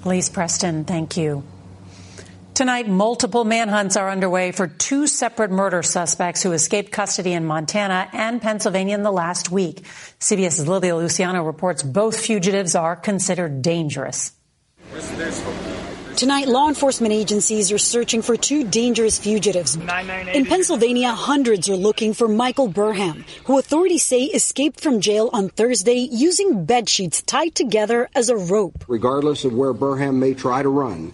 Elise 0.04 0.28
Preston, 0.28 0.84
thank 0.84 1.16
you. 1.16 1.44
Tonight, 2.54 2.86
multiple 2.86 3.44
manhunts 3.44 3.96
are 3.96 4.08
underway 4.08 4.52
for 4.52 4.68
two 4.68 5.08
separate 5.08 5.50
murder 5.50 5.82
suspects 5.82 6.40
who 6.40 6.52
escaped 6.52 6.92
custody 6.92 7.32
in 7.32 7.44
Montana 7.44 8.08
and 8.12 8.40
Pennsylvania 8.40 8.94
in 8.94 9.02
the 9.02 9.10
last 9.10 9.50
week. 9.50 9.84
CBS's 10.20 10.68
Lilia 10.68 10.94
Luciano 10.94 11.42
reports 11.42 11.82
both 11.82 12.16
fugitives 12.16 12.76
are 12.76 12.94
considered 12.94 13.60
dangerous. 13.60 14.30
Tonight, 16.14 16.46
law 16.46 16.68
enforcement 16.68 17.12
agencies 17.12 17.72
are 17.72 17.78
searching 17.78 18.22
for 18.22 18.36
two 18.36 18.62
dangerous 18.62 19.18
fugitives. 19.18 19.74
In 19.74 20.46
Pennsylvania, 20.46 21.10
hundreds 21.10 21.68
are 21.68 21.76
looking 21.76 22.14
for 22.14 22.28
Michael 22.28 22.68
Burham, 22.68 23.24
who 23.46 23.58
authorities 23.58 24.04
say 24.04 24.26
escaped 24.26 24.78
from 24.80 25.00
jail 25.00 25.28
on 25.32 25.48
Thursday 25.48 26.08
using 26.12 26.64
bed 26.64 26.88
sheets 26.88 27.20
tied 27.20 27.56
together 27.56 28.08
as 28.14 28.28
a 28.28 28.36
rope. 28.36 28.84
Regardless 28.86 29.44
of 29.44 29.54
where 29.54 29.74
Burham 29.74 30.20
may 30.20 30.34
try 30.34 30.62
to 30.62 30.68
run, 30.68 31.12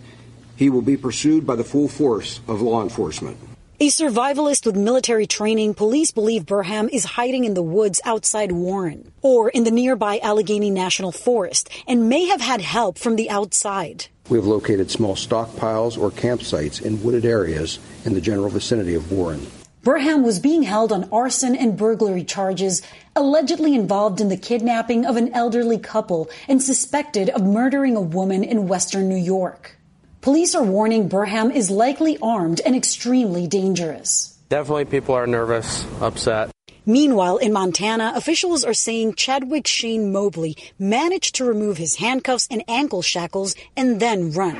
he 0.60 0.68
will 0.68 0.82
be 0.82 0.98
pursued 0.98 1.46
by 1.46 1.56
the 1.56 1.64
full 1.64 1.88
force 1.88 2.40
of 2.46 2.60
law 2.60 2.82
enforcement. 2.82 3.38
A 3.80 3.88
survivalist 3.88 4.66
with 4.66 4.76
military 4.76 5.26
training, 5.26 5.72
police 5.72 6.10
believe 6.10 6.44
Burham 6.44 6.90
is 6.92 7.16
hiding 7.16 7.44
in 7.46 7.54
the 7.54 7.62
woods 7.62 7.98
outside 8.04 8.52
Warren 8.52 9.10
or 9.22 9.48
in 9.48 9.64
the 9.64 9.70
nearby 9.70 10.18
Allegheny 10.18 10.68
National 10.68 11.12
Forest 11.12 11.70
and 11.88 12.10
may 12.10 12.26
have 12.26 12.42
had 12.42 12.60
help 12.60 12.98
from 12.98 13.16
the 13.16 13.30
outside. 13.30 14.08
We 14.28 14.36
have 14.36 14.46
located 14.46 14.90
small 14.90 15.14
stockpiles 15.14 15.96
or 15.96 16.10
campsites 16.10 16.82
in 16.82 17.02
wooded 17.02 17.24
areas 17.24 17.78
in 18.04 18.12
the 18.12 18.20
general 18.20 18.50
vicinity 18.50 18.94
of 18.94 19.10
Warren. 19.10 19.46
Burham 19.82 20.22
was 20.22 20.38
being 20.40 20.64
held 20.64 20.92
on 20.92 21.08
arson 21.10 21.56
and 21.56 21.74
burglary 21.74 22.22
charges, 22.22 22.82
allegedly 23.16 23.74
involved 23.74 24.20
in 24.20 24.28
the 24.28 24.36
kidnapping 24.36 25.06
of 25.06 25.16
an 25.16 25.32
elderly 25.32 25.78
couple 25.78 26.28
and 26.48 26.62
suspected 26.62 27.30
of 27.30 27.46
murdering 27.46 27.96
a 27.96 28.02
woman 28.02 28.44
in 28.44 28.68
western 28.68 29.08
New 29.08 29.16
York. 29.16 29.79
Police 30.20 30.54
are 30.54 30.62
warning 30.62 31.08
Burham 31.08 31.50
is 31.50 31.70
likely 31.70 32.18
armed 32.20 32.60
and 32.66 32.76
extremely 32.76 33.46
dangerous. 33.46 34.36
Definitely 34.50 34.84
people 34.84 35.14
are 35.14 35.26
nervous, 35.26 35.86
upset. 36.02 36.50
Meanwhile, 36.84 37.38
in 37.38 37.54
Montana, 37.54 38.12
officials 38.14 38.62
are 38.62 38.74
saying 38.74 39.14
Chadwick 39.14 39.66
Shane 39.66 40.12
Mobley 40.12 40.58
managed 40.78 41.36
to 41.36 41.46
remove 41.46 41.78
his 41.78 41.96
handcuffs 41.96 42.46
and 42.50 42.62
ankle 42.68 43.00
shackles 43.00 43.54
and 43.78 43.98
then 43.98 44.32
run. 44.32 44.56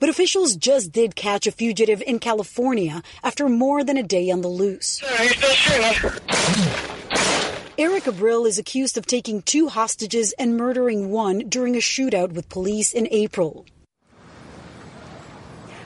But 0.00 0.08
officials 0.08 0.56
just 0.56 0.90
did 0.90 1.14
catch 1.14 1.46
a 1.46 1.52
fugitive 1.52 2.02
in 2.06 2.20
California 2.20 3.02
after 3.22 3.50
more 3.50 3.84
than 3.84 3.98
a 3.98 4.02
day 4.02 4.30
on 4.30 4.40
the 4.40 4.48
loose. 4.48 5.02
Eric 7.78 8.04
Abril 8.06 8.44
is 8.44 8.58
accused 8.58 8.98
of 8.98 9.06
taking 9.06 9.40
two 9.40 9.68
hostages 9.68 10.32
and 10.32 10.56
murdering 10.56 11.12
one 11.12 11.48
during 11.48 11.76
a 11.76 11.78
shootout 11.78 12.32
with 12.32 12.48
police 12.48 12.92
in 12.92 13.06
April. 13.12 13.64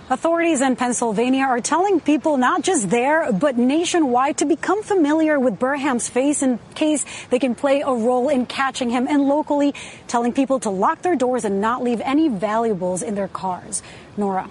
Authorities 0.09 0.63
in 0.63 0.75
Pennsylvania 0.75 1.45
are 1.45 1.61
telling 1.61 2.01
people 2.01 2.39
not 2.39 2.63
just 2.63 2.89
there, 2.89 3.31
but 3.31 3.59
nationwide 3.59 4.39
to 4.39 4.47
become 4.47 4.83
familiar 4.83 5.39
with 5.39 5.59
Burham's 5.59 6.09
face 6.09 6.41
in 6.43 6.59
case 6.75 7.05
they 7.29 7.39
can 7.39 7.55
play 7.55 7.83
a 7.83 7.93
role 7.93 8.31
in 8.31 8.47
catching 8.47 8.89
him, 8.89 9.07
and 9.07 9.25
locally 9.25 9.75
telling 10.09 10.33
people 10.33 10.61
to 10.61 10.71
lock 10.71 11.03
their 11.03 11.15
doors 11.15 11.45
and 11.45 11.61
not 11.61 11.83
leave 11.83 12.01
any 12.01 12.29
valuables 12.29 13.03
in 13.03 13.17
their 13.17 13.29
cars. 13.29 13.83
Norah. 14.17 14.49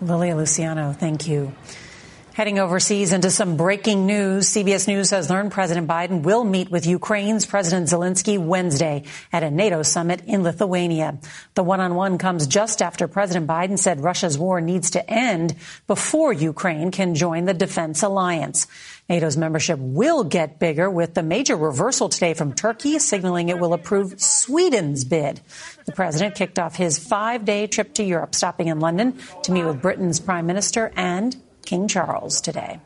Lilia 0.00 0.36
Luciano, 0.36 0.92
thank 0.92 1.26
you. 1.26 1.52
Heading 2.40 2.58
overseas 2.58 3.12
into 3.12 3.30
some 3.30 3.58
breaking 3.58 4.06
news, 4.06 4.48
CBS 4.48 4.88
News 4.88 5.10
has 5.10 5.28
learned 5.28 5.52
President 5.52 5.86
Biden 5.86 6.22
will 6.22 6.42
meet 6.42 6.70
with 6.70 6.86
Ukraine's 6.86 7.44
President 7.44 7.88
Zelensky 7.88 8.38
Wednesday 8.38 9.04
at 9.30 9.42
a 9.42 9.50
NATO 9.50 9.82
summit 9.82 10.22
in 10.26 10.42
Lithuania. 10.42 11.18
The 11.52 11.62
one-on-one 11.62 12.16
comes 12.16 12.46
just 12.46 12.80
after 12.80 13.06
President 13.08 13.46
Biden 13.46 13.78
said 13.78 14.00
Russia's 14.00 14.38
war 14.38 14.62
needs 14.62 14.92
to 14.92 15.10
end 15.10 15.54
before 15.86 16.32
Ukraine 16.32 16.90
can 16.92 17.14
join 17.14 17.44
the 17.44 17.52
defense 17.52 18.02
alliance. 18.02 18.66
NATO's 19.10 19.36
membership 19.36 19.78
will 19.78 20.24
get 20.24 20.58
bigger 20.58 20.88
with 20.88 21.12
the 21.12 21.22
major 21.22 21.56
reversal 21.56 22.08
today 22.08 22.32
from 22.32 22.54
Turkey 22.54 22.98
signaling 23.00 23.50
it 23.50 23.58
will 23.58 23.74
approve 23.74 24.18
Sweden's 24.18 25.04
bid. 25.04 25.42
The 25.84 25.92
president 25.92 26.36
kicked 26.36 26.58
off 26.58 26.74
his 26.74 26.96
five-day 26.96 27.66
trip 27.66 27.92
to 27.96 28.02
Europe, 28.02 28.34
stopping 28.34 28.68
in 28.68 28.80
London 28.80 29.18
to 29.42 29.52
meet 29.52 29.64
with 29.64 29.82
Britain's 29.82 30.20
prime 30.20 30.46
minister 30.46 30.90
and 30.96 31.36
King 31.70 31.86
Charles 31.86 32.40
today. 32.40 32.80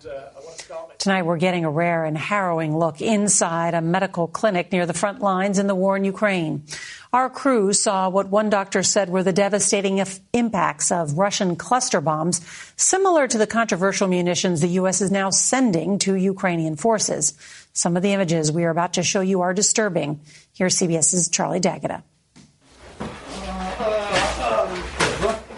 Tonight, 0.98 1.22
we're 1.22 1.38
getting 1.38 1.64
a 1.64 1.70
rare 1.70 2.04
and 2.04 2.18
harrowing 2.18 2.76
look 2.76 3.00
inside 3.00 3.72
a 3.72 3.80
medical 3.80 4.28
clinic 4.28 4.72
near 4.72 4.84
the 4.84 4.92
front 4.92 5.22
lines 5.22 5.58
in 5.58 5.68
the 5.68 5.74
war 5.74 5.96
in 5.96 6.04
Ukraine. 6.04 6.64
Our 7.10 7.30
crew 7.30 7.72
saw 7.72 8.10
what 8.10 8.28
one 8.28 8.50
doctor 8.50 8.82
said 8.82 9.08
were 9.08 9.22
the 9.22 9.32
devastating 9.32 10.04
impacts 10.34 10.92
of 10.92 11.16
Russian 11.16 11.56
cluster 11.56 12.02
bombs, 12.02 12.42
similar 12.76 13.26
to 13.26 13.38
the 13.38 13.46
controversial 13.46 14.06
munitions 14.06 14.60
the 14.60 14.76
U.S. 14.80 15.00
is 15.00 15.10
now 15.10 15.30
sending 15.30 15.98
to 16.00 16.14
Ukrainian 16.14 16.76
forces. 16.76 17.32
Some 17.72 17.96
of 17.96 18.02
the 18.02 18.12
images 18.12 18.52
we 18.52 18.64
are 18.64 18.70
about 18.70 18.92
to 18.94 19.02
show 19.02 19.22
you 19.22 19.40
are 19.40 19.54
disturbing. 19.54 20.20
Here's 20.52 20.76
CBS's 20.76 21.30
Charlie 21.30 21.58
D'Agata. 21.58 22.02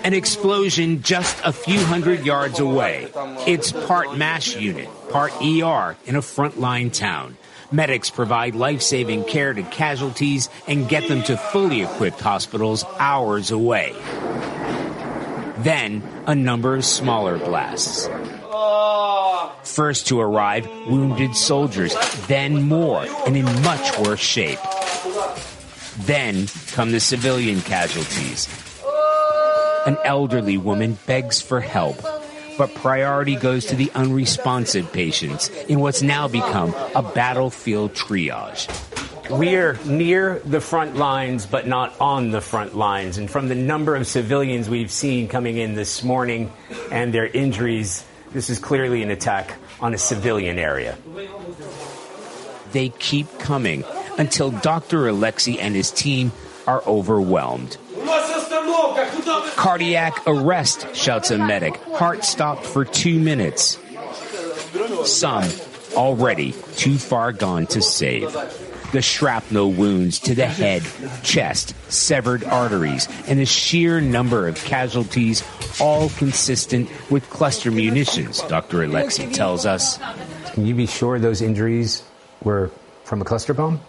An 0.06 0.14
explosion 0.14 1.02
just 1.02 1.36
a 1.44 1.52
few 1.52 1.80
hundred 1.80 2.24
yards 2.24 2.60
away. 2.60 3.08
It's 3.44 3.72
part 3.72 4.16
MASH 4.16 4.54
unit, 4.54 4.88
part 5.10 5.32
ER 5.42 5.96
in 6.06 6.14
a 6.14 6.20
frontline 6.20 6.92
town. 6.92 7.36
Medics 7.72 8.08
provide 8.08 8.54
life 8.54 8.82
saving 8.82 9.24
care 9.24 9.52
to 9.52 9.64
casualties 9.64 10.48
and 10.68 10.88
get 10.88 11.08
them 11.08 11.24
to 11.24 11.36
fully 11.36 11.82
equipped 11.82 12.20
hospitals 12.20 12.84
hours 13.00 13.50
away. 13.50 13.96
Then, 15.64 16.04
a 16.28 16.36
number 16.36 16.76
of 16.76 16.84
smaller 16.84 17.36
blasts. 17.36 18.08
First 19.64 20.06
to 20.06 20.20
arrive, 20.20 20.68
wounded 20.86 21.34
soldiers, 21.34 21.96
then 22.28 22.62
more, 22.62 23.04
and 23.26 23.36
in 23.36 23.44
much 23.62 23.98
worse 23.98 24.20
shape. 24.20 24.60
Then 26.02 26.46
come 26.70 26.92
the 26.92 27.00
civilian 27.00 27.60
casualties. 27.60 28.46
An 29.86 29.96
elderly 30.04 30.58
woman 30.58 30.98
begs 31.06 31.40
for 31.40 31.60
help, 31.60 31.96
but 32.58 32.74
priority 32.74 33.36
goes 33.36 33.66
to 33.66 33.76
the 33.76 33.90
unresponsive 33.94 34.92
patients 34.92 35.48
in 35.68 35.78
what's 35.78 36.02
now 36.02 36.26
become 36.26 36.74
a 36.94 37.02
battlefield 37.02 37.94
triage. 37.94 38.66
We're 39.30 39.78
near 39.84 40.40
the 40.40 40.60
front 40.60 40.96
lines, 40.96 41.46
but 41.46 41.66
not 41.66 41.94
on 42.00 42.30
the 42.30 42.40
front 42.40 42.76
lines. 42.76 43.18
And 43.18 43.30
from 43.30 43.48
the 43.48 43.54
number 43.54 43.96
of 43.96 44.06
civilians 44.06 44.68
we've 44.68 44.90
seen 44.90 45.28
coming 45.28 45.56
in 45.56 45.74
this 45.74 46.02
morning 46.02 46.52
and 46.90 47.12
their 47.12 47.26
injuries, 47.26 48.04
this 48.32 48.50
is 48.50 48.58
clearly 48.58 49.02
an 49.02 49.10
attack 49.10 49.56
on 49.80 49.94
a 49.94 49.98
civilian 49.98 50.58
area. 50.58 50.96
They 52.72 52.88
keep 52.88 53.38
coming 53.38 53.84
until 54.18 54.50
Dr. 54.50 55.02
Alexi 55.06 55.58
and 55.60 55.74
his 55.74 55.90
team 55.90 56.32
are 56.66 56.82
overwhelmed. 56.86 57.76
Cardiac 59.56 60.22
arrest, 60.26 60.94
shouts 60.94 61.30
a 61.30 61.38
medic. 61.38 61.76
Heart 61.92 62.24
stopped 62.24 62.64
for 62.64 62.84
two 62.84 63.18
minutes. 63.18 63.78
Some 65.04 65.44
already 65.94 66.52
too 66.76 66.98
far 66.98 67.32
gone 67.32 67.66
to 67.68 67.82
save. 67.82 68.36
The 68.92 69.02
shrapnel 69.02 69.72
wounds 69.72 70.20
to 70.20 70.34
the 70.34 70.46
head, 70.46 70.82
chest, 71.22 71.74
severed 71.90 72.44
arteries, 72.44 73.08
and 73.26 73.40
the 73.40 73.44
sheer 73.44 74.00
number 74.00 74.46
of 74.46 74.56
casualties, 74.56 75.42
all 75.80 76.08
consistent 76.10 76.88
with 77.10 77.28
cluster 77.28 77.70
munitions, 77.70 78.42
Dr. 78.42 78.78
Alexi 78.78 79.32
tells 79.32 79.66
us. 79.66 79.98
Can 80.52 80.66
you 80.66 80.74
be 80.74 80.86
sure 80.86 81.18
those 81.18 81.42
injuries 81.42 82.02
were 82.42 82.70
from 83.04 83.20
a 83.20 83.24
cluster 83.24 83.54
bomb? 83.54 83.80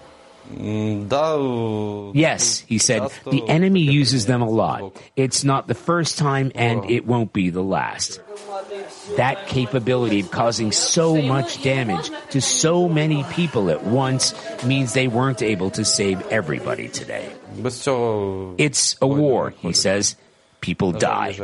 Yes, 2.13 2.59
he 2.59 2.77
said, 2.77 3.09
the 3.25 3.43
enemy 3.47 3.81
uses 3.81 4.25
them 4.25 4.41
a 4.41 4.49
lot. 4.49 4.95
It's 5.15 5.43
not 5.43 5.67
the 5.67 5.75
first 5.75 6.17
time 6.17 6.51
and 6.55 6.89
it 6.89 7.05
won't 7.05 7.33
be 7.33 7.49
the 7.49 7.63
last. 7.63 8.21
That 9.17 9.47
capability 9.47 10.21
of 10.21 10.31
causing 10.31 10.71
so 10.71 11.21
much 11.21 11.61
damage 11.63 12.09
to 12.31 12.41
so 12.41 12.87
many 12.89 13.23
people 13.25 13.69
at 13.69 13.83
once 13.83 14.33
means 14.65 14.93
they 14.93 15.07
weren't 15.07 15.41
able 15.41 15.69
to 15.71 15.85
save 15.85 16.25
everybody 16.27 16.87
today. 16.87 17.29
It's 18.57 18.95
a 19.01 19.07
war, 19.07 19.51
he 19.51 19.73
says. 19.73 20.15
People 20.59 20.91
die. 20.91 21.37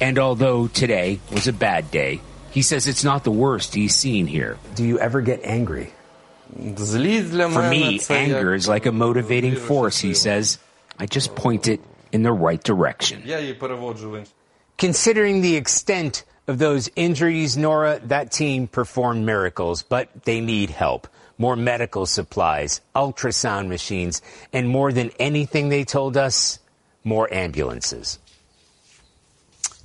And 0.00 0.18
although 0.18 0.68
today 0.68 1.20
was 1.32 1.48
a 1.48 1.52
bad 1.52 1.90
day, 1.90 2.20
he 2.50 2.62
says 2.62 2.86
it's 2.86 3.02
not 3.02 3.24
the 3.24 3.30
worst 3.30 3.74
he's 3.74 3.94
seen 3.94 4.26
here. 4.26 4.58
Do 4.74 4.84
you 4.84 4.98
ever 4.98 5.20
get 5.22 5.40
angry? 5.42 5.92
For 6.54 7.68
me, 7.70 8.00
anger 8.10 8.54
is 8.54 8.68
like 8.68 8.86
a 8.86 8.92
motivating 8.92 9.56
force, 9.56 9.98
he 9.98 10.14
says. 10.14 10.58
I 10.98 11.06
just 11.06 11.34
point 11.34 11.68
it 11.68 11.80
in 12.12 12.22
the 12.22 12.32
right 12.32 12.62
direction. 12.62 13.22
Considering 14.78 15.40
the 15.40 15.56
extent 15.56 16.24
of 16.46 16.58
those 16.58 16.90
injuries, 16.96 17.56
Norah, 17.56 18.00
that 18.04 18.32
team 18.32 18.66
performed 18.66 19.24
miracles, 19.24 19.82
but 19.82 20.24
they 20.24 20.40
need 20.40 20.70
help. 20.70 21.08
More 21.38 21.56
medical 21.56 22.06
supplies, 22.06 22.80
ultrasound 22.94 23.68
machines, 23.68 24.22
and 24.52 24.68
more 24.68 24.92
than 24.92 25.10
anything 25.18 25.70
they 25.70 25.84
told 25.84 26.16
us, 26.16 26.58
more 27.04 27.32
ambulances. 27.32 28.18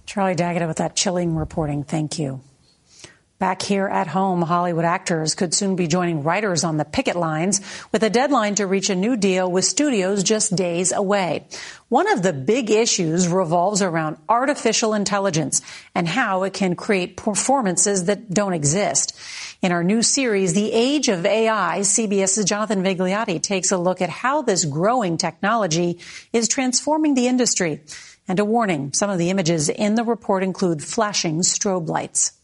Charlie 0.05 0.35
D'Agata 0.35 0.67
with 0.67 0.77
that 0.77 0.95
chilling 0.95 1.35
reporting. 1.35 1.83
Thank 1.83 2.19
you. 2.19 2.41
Back 3.39 3.61
here 3.61 3.87
at 3.87 4.07
home, 4.07 4.41
Hollywood 4.41 4.83
actors 4.83 5.35
could 5.35 5.53
soon 5.53 5.75
be 5.75 5.85
joining 5.85 6.23
writers 6.23 6.63
on 6.63 6.77
the 6.77 6.85
picket 6.85 7.15
lines 7.15 7.61
with 7.91 8.01
a 8.01 8.09
deadline 8.09 8.55
to 8.55 8.65
reach 8.65 8.89
a 8.89 8.95
new 8.95 9.15
deal 9.15 9.51
with 9.51 9.63
studios 9.63 10.23
just 10.23 10.55
days 10.55 10.91
away. 10.91 11.45
One 11.89 12.11
of 12.11 12.23
the 12.23 12.33
big 12.33 12.71
issues 12.71 13.27
revolves 13.27 13.83
around 13.83 14.17
artificial 14.27 14.95
intelligence 14.95 15.61
and 15.93 16.07
how 16.07 16.43
it 16.43 16.53
can 16.53 16.75
create 16.75 17.15
performances 17.15 18.05
that 18.05 18.33
don't 18.33 18.53
exist. 18.53 19.15
In 19.61 19.71
our 19.71 19.83
new 19.83 20.01
series, 20.01 20.55
The 20.55 20.73
Age 20.73 21.07
of 21.07 21.23
AI, 21.23 21.81
CBS's 21.81 22.43
Jonathan 22.43 22.83
Vigliotti 22.83 23.39
takes 23.39 23.71
a 23.71 23.77
look 23.77 24.01
at 24.01 24.09
how 24.09 24.41
this 24.41 24.65
growing 24.65 25.15
technology 25.15 25.99
is 26.33 26.47
transforming 26.47 27.13
the 27.13 27.27
industry. 27.27 27.81
And 28.27 28.39
a 28.39 28.45
warning, 28.45 28.93
some 28.93 29.11
of 29.11 29.19
the 29.19 29.29
images 29.29 29.69
in 29.69 29.93
the 29.93 30.03
report 30.03 30.41
include 30.41 30.83
flashing 30.83 31.41
strobe 31.41 31.87
lights. 31.87 32.36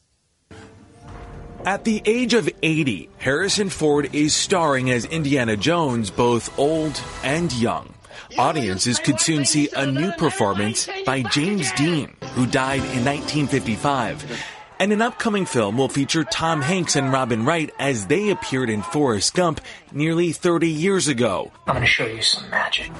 At 1.65 1.85
the 1.85 2.01
age 2.03 2.33
of 2.33 2.49
80, 2.61 3.09
Harrison 3.19 3.69
Ford 3.69 4.13
is 4.13 4.35
starring 4.35 4.91
as 4.91 5.05
Indiana 5.05 5.55
Jones, 5.55 6.09
both 6.09 6.59
old 6.59 7.01
and 7.23 7.53
young. 7.53 7.93
Audiences 8.37 8.99
could 8.99 9.21
soon 9.21 9.45
see 9.45 9.69
a 9.73 9.85
new 9.85 10.11
performance 10.11 10.89
by 11.05 11.21
James 11.21 11.71
Dean, 11.71 12.13
who 12.33 12.45
died 12.45 12.79
in 12.79 13.05
1955. 13.05 14.43
And 14.77 14.91
an 14.91 15.01
upcoming 15.01 15.45
film 15.45 15.77
will 15.77 15.87
feature 15.87 16.25
Tom 16.25 16.61
Hanks 16.61 16.97
and 16.97 17.13
Robin 17.13 17.45
Wright 17.45 17.71
as 17.79 18.07
they 18.07 18.29
appeared 18.29 18.69
in 18.69 18.81
Forrest 18.81 19.33
Gump 19.33 19.61
nearly 19.93 20.33
30 20.33 20.67
years 20.67 21.07
ago. 21.07 21.49
I'm 21.65 21.75
going 21.75 21.85
to 21.85 21.87
show 21.87 22.05
you 22.05 22.21
some 22.21 22.49
magic. 22.49 22.91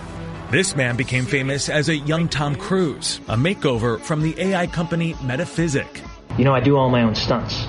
This 0.52 0.74
man 0.74 0.96
became 0.96 1.26
famous 1.26 1.68
as 1.68 1.90
a 1.90 1.98
young 1.98 2.30
Tom 2.30 2.56
Cruise, 2.56 3.20
a 3.28 3.36
makeover 3.36 4.00
from 4.00 4.22
the 4.22 4.40
AI 4.40 4.68
company 4.68 5.18
Metaphysic. 5.22 6.02
You 6.38 6.46
know, 6.46 6.54
I 6.54 6.62
do 6.62 6.78
all 6.78 6.90
my 6.90 7.04
own 7.04 7.14
stunts 7.14 7.66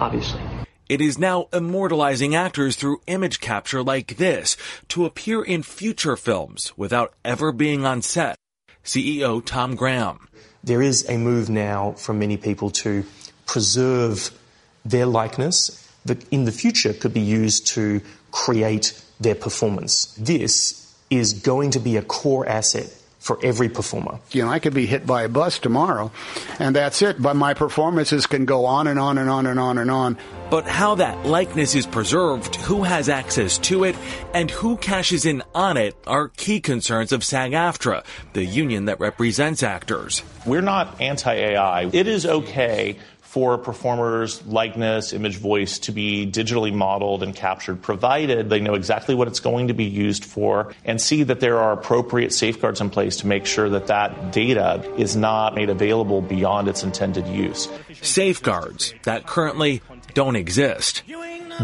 obviously. 0.00 0.40
It 0.88 1.00
is 1.00 1.18
now 1.18 1.46
immortalizing 1.52 2.34
actors 2.34 2.74
through 2.74 3.00
image 3.06 3.38
capture 3.38 3.82
like 3.82 4.16
this 4.16 4.56
to 4.88 5.04
appear 5.04 5.40
in 5.40 5.62
future 5.62 6.16
films 6.16 6.72
without 6.76 7.14
ever 7.24 7.52
being 7.52 7.84
on 7.84 8.02
set. 8.02 8.36
CEO 8.84 9.44
Tom 9.44 9.76
Graham. 9.76 10.26
There 10.64 10.82
is 10.82 11.08
a 11.08 11.16
move 11.16 11.48
now 11.48 11.92
from 11.92 12.18
many 12.18 12.36
people 12.36 12.70
to 12.82 13.04
preserve 13.46 14.36
their 14.84 15.06
likeness 15.06 15.88
that 16.06 16.26
in 16.30 16.44
the 16.44 16.52
future 16.52 16.92
could 16.92 17.14
be 17.14 17.20
used 17.20 17.66
to 17.68 18.00
create 18.32 19.00
their 19.20 19.34
performance. 19.34 20.06
This 20.18 20.92
is 21.10 21.34
going 21.34 21.70
to 21.72 21.78
be 21.78 21.96
a 21.96 22.02
core 22.02 22.48
asset 22.48 22.92
for 23.20 23.38
every 23.42 23.68
performer. 23.68 24.18
You 24.32 24.44
know, 24.44 24.50
I 24.50 24.58
could 24.58 24.74
be 24.74 24.86
hit 24.86 25.06
by 25.06 25.22
a 25.22 25.28
bus 25.28 25.58
tomorrow, 25.58 26.10
and 26.58 26.74
that's 26.74 27.02
it. 27.02 27.22
But 27.22 27.36
my 27.36 27.54
performances 27.54 28.26
can 28.26 28.46
go 28.46 28.64
on 28.64 28.86
and 28.86 28.98
on 28.98 29.18
and 29.18 29.30
on 29.30 29.46
and 29.46 29.60
on 29.60 29.78
and 29.78 29.90
on. 29.90 30.18
But 30.50 30.66
how 30.66 30.96
that 30.96 31.26
likeness 31.26 31.74
is 31.76 31.86
preserved, 31.86 32.56
who 32.56 32.82
has 32.82 33.08
access 33.08 33.58
to 33.58 33.84
it, 33.84 33.94
and 34.34 34.50
who 34.50 34.76
cashes 34.78 35.26
in 35.26 35.42
on 35.54 35.76
it 35.76 35.94
are 36.06 36.28
key 36.28 36.60
concerns 36.60 37.12
of 37.12 37.22
SAG 37.22 37.52
AFTRA, 37.52 38.04
the 38.32 38.44
union 38.44 38.86
that 38.86 38.98
represents 38.98 39.62
actors. 39.62 40.22
We're 40.46 40.62
not 40.62 41.00
anti 41.00 41.32
AI. 41.32 41.90
It 41.92 42.08
is 42.08 42.26
okay 42.26 42.96
for 43.30 43.54
a 43.54 43.58
performer's 43.58 44.44
likeness, 44.44 45.12
image, 45.12 45.36
voice 45.36 45.78
to 45.78 45.92
be 45.92 46.26
digitally 46.26 46.74
modeled 46.74 47.22
and 47.22 47.32
captured, 47.32 47.80
provided 47.80 48.50
they 48.50 48.58
know 48.58 48.74
exactly 48.74 49.14
what 49.14 49.28
it's 49.28 49.38
going 49.38 49.68
to 49.68 49.72
be 49.72 49.84
used 49.84 50.24
for 50.24 50.74
and 50.84 51.00
see 51.00 51.22
that 51.22 51.38
there 51.38 51.56
are 51.56 51.72
appropriate 51.72 52.34
safeguards 52.34 52.80
in 52.80 52.90
place 52.90 53.18
to 53.18 53.28
make 53.28 53.46
sure 53.46 53.68
that 53.68 53.86
that 53.86 54.32
data 54.32 54.82
is 54.96 55.14
not 55.14 55.54
made 55.54 55.70
available 55.70 56.20
beyond 56.20 56.66
its 56.66 56.82
intended 56.82 57.28
use. 57.28 57.68
Safeguards 58.02 58.94
that 59.04 59.28
currently 59.28 59.80
don't 60.12 60.34
exist. 60.34 61.04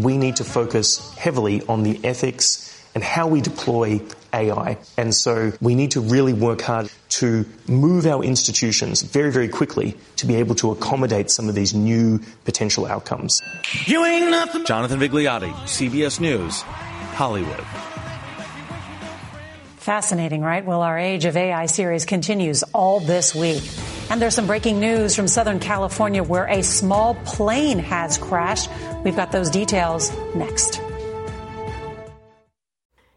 We 0.01 0.15
need 0.15 0.37
to 0.37 0.45
focus 0.45 1.13
heavily 1.17 1.63
on 1.63 1.83
the 1.83 1.99
ethics 2.05 2.66
and 2.97 3.03
how 3.03 3.27
we 3.27 3.41
deploy 3.41 4.01
AI. 4.33 4.75
And 4.97 5.13
so 5.13 5.53
we 5.61 5.75
need 5.75 5.91
to 5.91 6.01
really 6.01 6.33
work 6.33 6.61
hard 6.61 6.89
to 7.09 7.45
move 7.67 8.07
our 8.07 8.23
institutions 8.23 9.03
very, 9.03 9.31
very 9.31 9.49
quickly 9.49 9.95
to 10.15 10.25
be 10.25 10.33
able 10.33 10.55
to 10.55 10.71
accommodate 10.71 11.29
some 11.29 11.47
of 11.47 11.53
these 11.53 11.75
new 11.75 12.19
potential 12.43 12.87
outcomes. 12.87 13.43
Jonathan 13.85 14.99
Vigliotti, 14.99 15.53
CBS 15.67 16.19
News, 16.19 16.61
Hollywood. 17.13 17.63
Fascinating, 19.75 20.41
right? 20.41 20.65
Well, 20.65 20.81
our 20.81 20.97
Age 20.97 21.25
of 21.25 21.37
AI 21.37 21.67
series 21.67 22.05
continues 22.05 22.63
all 22.73 22.99
this 22.99 23.35
week. 23.35 23.61
And 24.09 24.19
there's 24.19 24.33
some 24.33 24.47
breaking 24.47 24.79
news 24.79 25.15
from 25.15 25.27
Southern 25.27 25.59
California 25.59 26.23
where 26.23 26.45
a 26.45 26.63
small 26.63 27.13
plane 27.13 27.77
has 27.77 28.17
crashed. 28.17 28.71
We've 29.03 29.15
got 29.15 29.31
those 29.31 29.51
details 29.51 30.11
next. 30.33 30.81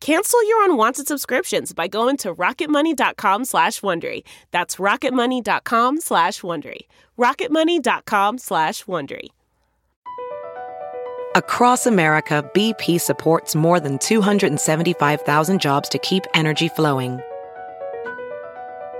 Cancel 0.00 0.42
your 0.48 0.64
unwanted 0.64 1.06
subscriptions 1.06 1.74
by 1.74 1.86
going 1.86 2.16
to 2.18 2.34
rocketmoney.com 2.34 3.44
slash 3.44 3.80
Wondery. 3.82 4.22
That's 4.50 4.76
rocketmoney.com 4.76 6.00
slash 6.00 6.40
Wondery. 6.40 6.86
rocketmoney.com 7.18 8.38
slash 8.38 8.84
Wondery. 8.84 9.28
Across 11.36 11.86
America, 11.86 12.50
BP 12.54 13.00
supports 13.00 13.54
more 13.54 13.78
than 13.78 13.98
275,000 13.98 15.60
jobs 15.60 15.88
to 15.90 15.98
keep 15.98 16.24
energy 16.34 16.68
flowing. 16.68 17.20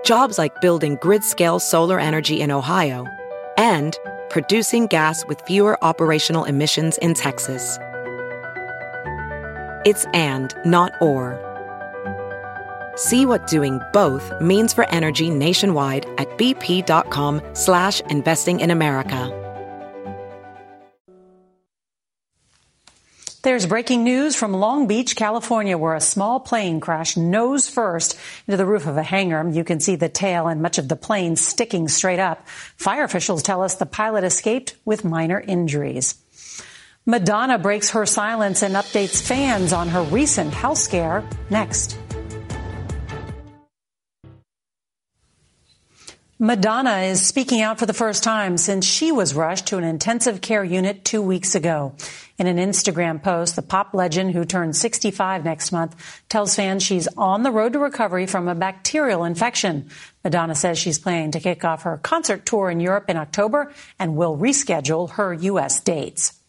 Jobs 0.04 0.38
like 0.38 0.60
building 0.60 0.96
grid-scale 1.00 1.58
solar 1.58 1.98
energy 1.98 2.40
in 2.40 2.50
Ohio 2.50 3.06
and 3.56 3.98
producing 4.28 4.86
gas 4.86 5.26
with 5.26 5.40
fewer 5.40 5.82
operational 5.82 6.44
emissions 6.44 6.98
in 6.98 7.14
Texas. 7.14 7.78
It's 9.84 10.04
and, 10.12 10.54
not 10.64 10.92
or. 11.00 11.38
See 12.96 13.24
what 13.24 13.46
doing 13.46 13.80
both 13.92 14.30
means 14.42 14.74
for 14.74 14.86
energy 14.90 15.30
nationwide 15.30 16.04
at 16.18 16.28
bp.com 16.36 17.40
slash 17.54 18.00
investing 18.02 18.60
in 18.60 18.70
America. 18.70 19.36
There's 23.42 23.64
breaking 23.64 24.04
news 24.04 24.36
from 24.36 24.52
Long 24.52 24.86
Beach, 24.86 25.16
California, 25.16 25.78
where 25.78 25.94
a 25.94 26.00
small 26.00 26.40
plane 26.40 26.78
crashed 26.78 27.16
nose 27.16 27.70
first 27.70 28.18
into 28.46 28.58
the 28.58 28.66
roof 28.66 28.86
of 28.86 28.98
a 28.98 29.02
hangar. 29.02 29.48
You 29.48 29.64
can 29.64 29.80
see 29.80 29.96
the 29.96 30.10
tail 30.10 30.46
and 30.46 30.60
much 30.60 30.76
of 30.76 30.88
the 30.88 30.96
plane 30.96 31.36
sticking 31.36 31.88
straight 31.88 32.18
up. 32.18 32.46
Fire 32.76 33.04
officials 33.04 33.42
tell 33.42 33.62
us 33.62 33.76
the 33.76 33.86
pilot 33.86 34.24
escaped 34.24 34.76
with 34.84 35.06
minor 35.06 35.40
injuries. 35.40 36.19
Madonna 37.06 37.58
breaks 37.58 37.90
her 37.90 38.04
silence 38.04 38.62
and 38.62 38.74
updates 38.74 39.22
fans 39.22 39.72
on 39.72 39.88
her 39.88 40.02
recent 40.02 40.52
health 40.52 40.78
scare 40.78 41.24
next. 41.48 41.98
Madonna 46.42 47.00
is 47.00 47.26
speaking 47.26 47.60
out 47.60 47.78
for 47.78 47.84
the 47.84 47.92
first 47.92 48.22
time 48.22 48.56
since 48.56 48.86
she 48.86 49.12
was 49.12 49.34
rushed 49.34 49.66
to 49.66 49.76
an 49.76 49.84
intensive 49.84 50.40
care 50.40 50.64
unit 50.64 51.04
two 51.04 51.20
weeks 51.20 51.54
ago. 51.54 51.94
In 52.38 52.46
an 52.46 52.56
Instagram 52.56 53.22
post, 53.22 53.56
the 53.56 53.62
pop 53.62 53.92
legend 53.92 54.32
who 54.32 54.46
turns 54.46 54.80
65 54.80 55.44
next 55.44 55.70
month 55.70 55.94
tells 56.30 56.56
fans 56.56 56.82
she's 56.82 57.08
on 57.18 57.42
the 57.42 57.50
road 57.50 57.74
to 57.74 57.78
recovery 57.78 58.24
from 58.24 58.48
a 58.48 58.54
bacterial 58.54 59.24
infection. 59.24 59.90
Madonna 60.24 60.54
says 60.54 60.78
she's 60.78 60.98
planning 60.98 61.32
to 61.32 61.40
kick 61.40 61.62
off 61.62 61.82
her 61.82 61.98
concert 61.98 62.46
tour 62.46 62.70
in 62.70 62.80
Europe 62.80 63.10
in 63.10 63.18
October 63.18 63.72
and 63.98 64.16
will 64.16 64.38
reschedule 64.38 65.10
her 65.10 65.34
U.S. 65.34 65.80
dates. 65.80 66.39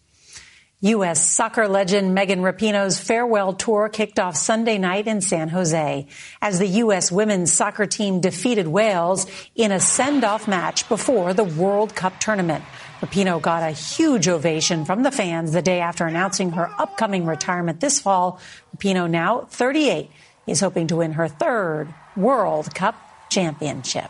U.S. 0.84 1.24
soccer 1.24 1.68
legend 1.68 2.16
Megan 2.16 2.40
Rapinoe's 2.40 3.00
farewell 3.00 3.54
tour 3.54 3.88
kicked 3.88 4.18
off 4.18 4.36
Sunday 4.36 4.80
night 4.80 5.06
in 5.06 5.22
San 5.22 5.50
Jose 5.50 6.08
as 6.42 6.58
the 6.58 6.66
U.S. 6.68 7.12
women's 7.12 7.54
soccer 7.54 7.86
team 7.86 8.20
defeated 8.20 8.68
Wales 8.68 9.28
in 9.54 9.72
a 9.72 9.80
send-off 9.80 10.48
match 10.48 10.90
before 10.90 11.36
the 11.36 11.44
World 11.44 11.94
Cup 11.94 12.20
tournament. 12.20 12.64
Rapinoe 13.00 13.40
got 13.40 13.62
a 13.62 13.70
huge 13.70 14.28
ovation 14.28 14.84
from 14.84 15.04
the 15.04 15.12
fans 15.12 15.52
the 15.52 15.62
day 15.62 15.82
after 15.82 16.08
announcing 16.08 16.54
her 16.54 16.72
upcoming 16.80 17.28
retirement 17.28 17.80
this 17.80 18.00
fall. 18.00 18.40
Rapinoe, 18.76 19.08
now 19.10 19.42
38, 19.52 20.10
is 20.48 20.62
hoping 20.62 20.88
to 20.88 20.96
win 20.96 21.14
her 21.14 21.28
third 21.28 21.94
World 22.18 22.74
Cup 22.74 22.96
championship. 23.30 24.10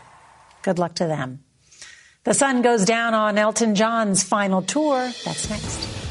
Good 0.62 0.78
luck 0.78 0.94
to 0.94 1.06
them. 1.06 1.44
The 2.24 2.32
sun 2.32 2.62
goes 2.62 2.86
down 2.86 3.12
on 3.12 3.36
Elton 3.36 3.74
John's 3.74 4.22
final 4.22 4.62
tour. 4.62 5.12
That's 5.24 5.50
next. 5.50 6.01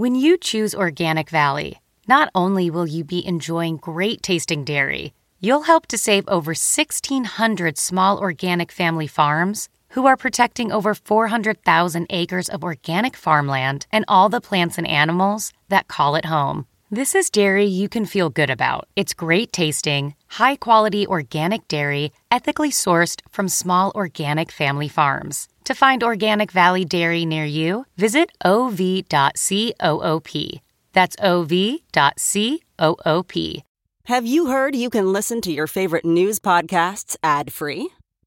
When 0.00 0.14
you 0.14 0.38
choose 0.38 0.74
Organic 0.74 1.28
Valley, 1.28 1.78
not 2.08 2.30
only 2.34 2.70
will 2.70 2.86
you 2.86 3.04
be 3.04 3.22
enjoying 3.26 3.76
great 3.76 4.22
tasting 4.22 4.64
dairy, 4.64 5.12
you'll 5.40 5.64
help 5.68 5.86
to 5.88 5.98
save 5.98 6.26
over 6.26 6.52
1,600 6.52 7.76
small 7.76 8.18
organic 8.18 8.72
family 8.72 9.06
farms 9.06 9.68
who 9.90 10.06
are 10.06 10.16
protecting 10.16 10.72
over 10.72 10.94
400,000 10.94 12.06
acres 12.08 12.48
of 12.48 12.64
organic 12.64 13.14
farmland 13.14 13.86
and 13.92 14.06
all 14.08 14.30
the 14.30 14.40
plants 14.40 14.78
and 14.78 14.86
animals 14.86 15.52
that 15.68 15.86
call 15.86 16.16
it 16.16 16.24
home. 16.24 16.64
This 16.92 17.14
is 17.14 17.30
dairy 17.30 17.66
you 17.66 17.88
can 17.88 18.04
feel 18.04 18.30
good 18.30 18.50
about. 18.50 18.88
It's 18.96 19.14
great 19.14 19.52
tasting, 19.52 20.16
high 20.26 20.56
quality 20.56 21.06
organic 21.06 21.68
dairy, 21.68 22.10
ethically 22.32 22.72
sourced 22.72 23.20
from 23.30 23.48
small 23.48 23.92
organic 23.94 24.50
family 24.50 24.88
farms. 24.88 25.46
To 25.66 25.74
find 25.74 26.02
Organic 26.02 26.50
Valley 26.50 26.84
Dairy 26.84 27.24
near 27.24 27.44
you, 27.44 27.86
visit 27.96 28.32
ov.coop. 28.44 29.04
That's 30.92 31.16
ov.coop. 31.20 31.78
Have 34.06 34.26
you 34.26 34.46
heard 34.46 34.74
you 34.74 34.90
can 34.90 35.12
listen 35.12 35.40
to 35.42 35.52
your 35.52 35.68
favorite 35.68 36.04
news 36.04 36.40
podcasts 36.40 37.14
ad 37.22 37.52
free? 37.52 37.90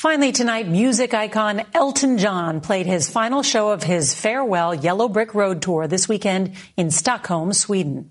Finally 0.00 0.32
tonight, 0.32 0.66
music 0.66 1.12
icon 1.12 1.60
Elton 1.74 2.16
John 2.16 2.62
played 2.62 2.86
his 2.86 3.10
final 3.10 3.42
show 3.42 3.68
of 3.68 3.82
his 3.82 4.14
farewell 4.14 4.74
Yellow 4.74 5.10
Brick 5.10 5.34
Road 5.34 5.60
tour 5.60 5.86
this 5.86 6.08
weekend 6.08 6.54
in 6.74 6.90
Stockholm, 6.90 7.52
Sweden. 7.52 8.10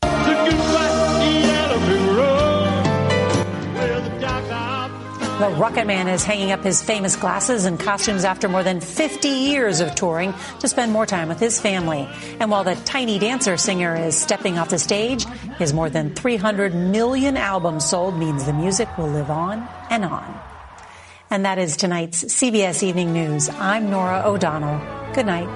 The 0.00 0.08
Rocket 5.56 5.86
Man 5.86 6.08
is 6.08 6.24
hanging 6.24 6.50
up 6.50 6.64
his 6.64 6.82
famous 6.82 7.14
glasses 7.14 7.64
and 7.64 7.78
costumes 7.78 8.24
after 8.24 8.48
more 8.48 8.64
than 8.64 8.80
50 8.80 9.28
years 9.28 9.78
of 9.78 9.94
touring 9.94 10.34
to 10.58 10.66
spend 10.66 10.90
more 10.90 11.06
time 11.06 11.28
with 11.28 11.38
his 11.38 11.60
family. 11.60 12.08
And 12.40 12.50
while 12.50 12.64
the 12.64 12.74
tiny 12.74 13.20
dancer 13.20 13.56
singer 13.56 13.94
is 13.94 14.18
stepping 14.18 14.58
off 14.58 14.70
the 14.70 14.80
stage, 14.80 15.26
his 15.60 15.72
more 15.72 15.90
than 15.90 16.12
300 16.12 16.74
million 16.74 17.36
albums 17.36 17.88
sold 17.88 18.18
means 18.18 18.46
the 18.46 18.52
music 18.52 18.88
will 18.98 19.10
live 19.10 19.30
on 19.30 19.68
and 19.90 20.04
on. 20.04 20.49
And 21.30 21.44
that 21.44 21.58
is 21.58 21.76
tonight's 21.76 22.24
CBS 22.24 22.82
Evening 22.82 23.12
News. 23.12 23.48
I'm 23.48 23.88
Norah 23.88 24.22
O'Donnell. 24.24 24.80
Good 25.14 25.26
night. 25.26 25.48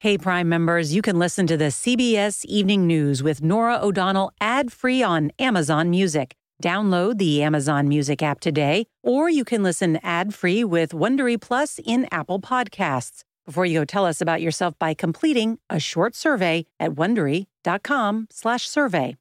Hey, 0.00 0.18
Prime 0.18 0.48
members, 0.48 0.94
you 0.94 1.02
can 1.02 1.18
listen 1.18 1.46
to 1.48 1.56
the 1.56 1.72
CBS 1.72 2.44
Evening 2.44 2.86
News 2.86 3.22
with 3.24 3.42
Norah 3.42 3.80
O'Donnell 3.82 4.30
ad 4.40 4.70
free 4.70 5.02
on 5.02 5.32
Amazon 5.38 5.90
Music. 5.90 6.34
Download 6.62 7.18
the 7.18 7.42
Amazon 7.42 7.88
Music 7.88 8.22
app 8.22 8.38
today, 8.38 8.86
or 9.02 9.28
you 9.28 9.44
can 9.44 9.62
listen 9.62 9.98
ad 10.02 10.32
free 10.32 10.62
with 10.62 10.92
Wondery 10.92 11.40
Plus 11.40 11.80
in 11.84 12.06
Apple 12.12 12.40
Podcasts. 12.40 13.25
Before 13.46 13.64
you 13.64 13.80
go, 13.80 13.84
tell 13.84 14.04
us 14.04 14.20
about 14.20 14.42
yourself 14.42 14.74
by 14.78 14.92
completing 14.92 15.58
a 15.70 15.78
short 15.78 16.16
survey 16.16 16.66
at 16.80 16.90
wondery.com/survey. 16.92 19.16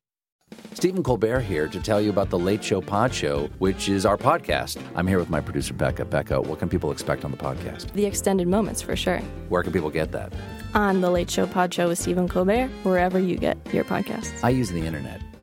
Stephen 0.74 1.04
Colbert 1.04 1.42
here 1.42 1.68
to 1.68 1.80
tell 1.80 2.02
you 2.02 2.10
about 2.10 2.30
the 2.30 2.38
Late 2.38 2.64
Show 2.64 2.82
Pod 2.82 3.14
Show, 3.14 3.50
which 3.60 3.90
is 3.90 4.06
our 4.06 4.18
podcast. 4.18 4.82
I'm 4.96 5.08
here 5.08 5.20
with 5.20 5.30
my 5.30 5.42
producer 5.42 5.74
Becca. 5.74 6.06
Becca, 6.06 6.42
what 6.42 6.60
can 6.60 6.70
people 6.70 6.92
expect 6.92 7.26
on 7.26 7.32
the 7.32 7.38
podcast? 7.38 7.92
The 7.94 8.06
extended 8.06 8.48
moments 8.48 8.82
for 8.82 8.96
sure. 8.96 9.20
Where 9.50 9.64
can 9.64 9.74
people 9.74 9.90
get 9.90 10.12
that? 10.12 10.34
On 10.74 11.02
the 11.02 11.10
Late 11.10 11.32
Show 11.32 11.48
Pod 11.48 11.74
Show 11.74 11.88
with 11.88 12.00
Stephen 12.00 12.28
Colbert, 12.28 12.68
wherever 12.84 13.20
you 13.20 13.38
get 13.38 13.58
your 13.74 13.86
podcasts. 13.86 14.44
I 14.44 14.50
use 14.50 14.70
the 14.70 14.86
internet. 14.86 15.22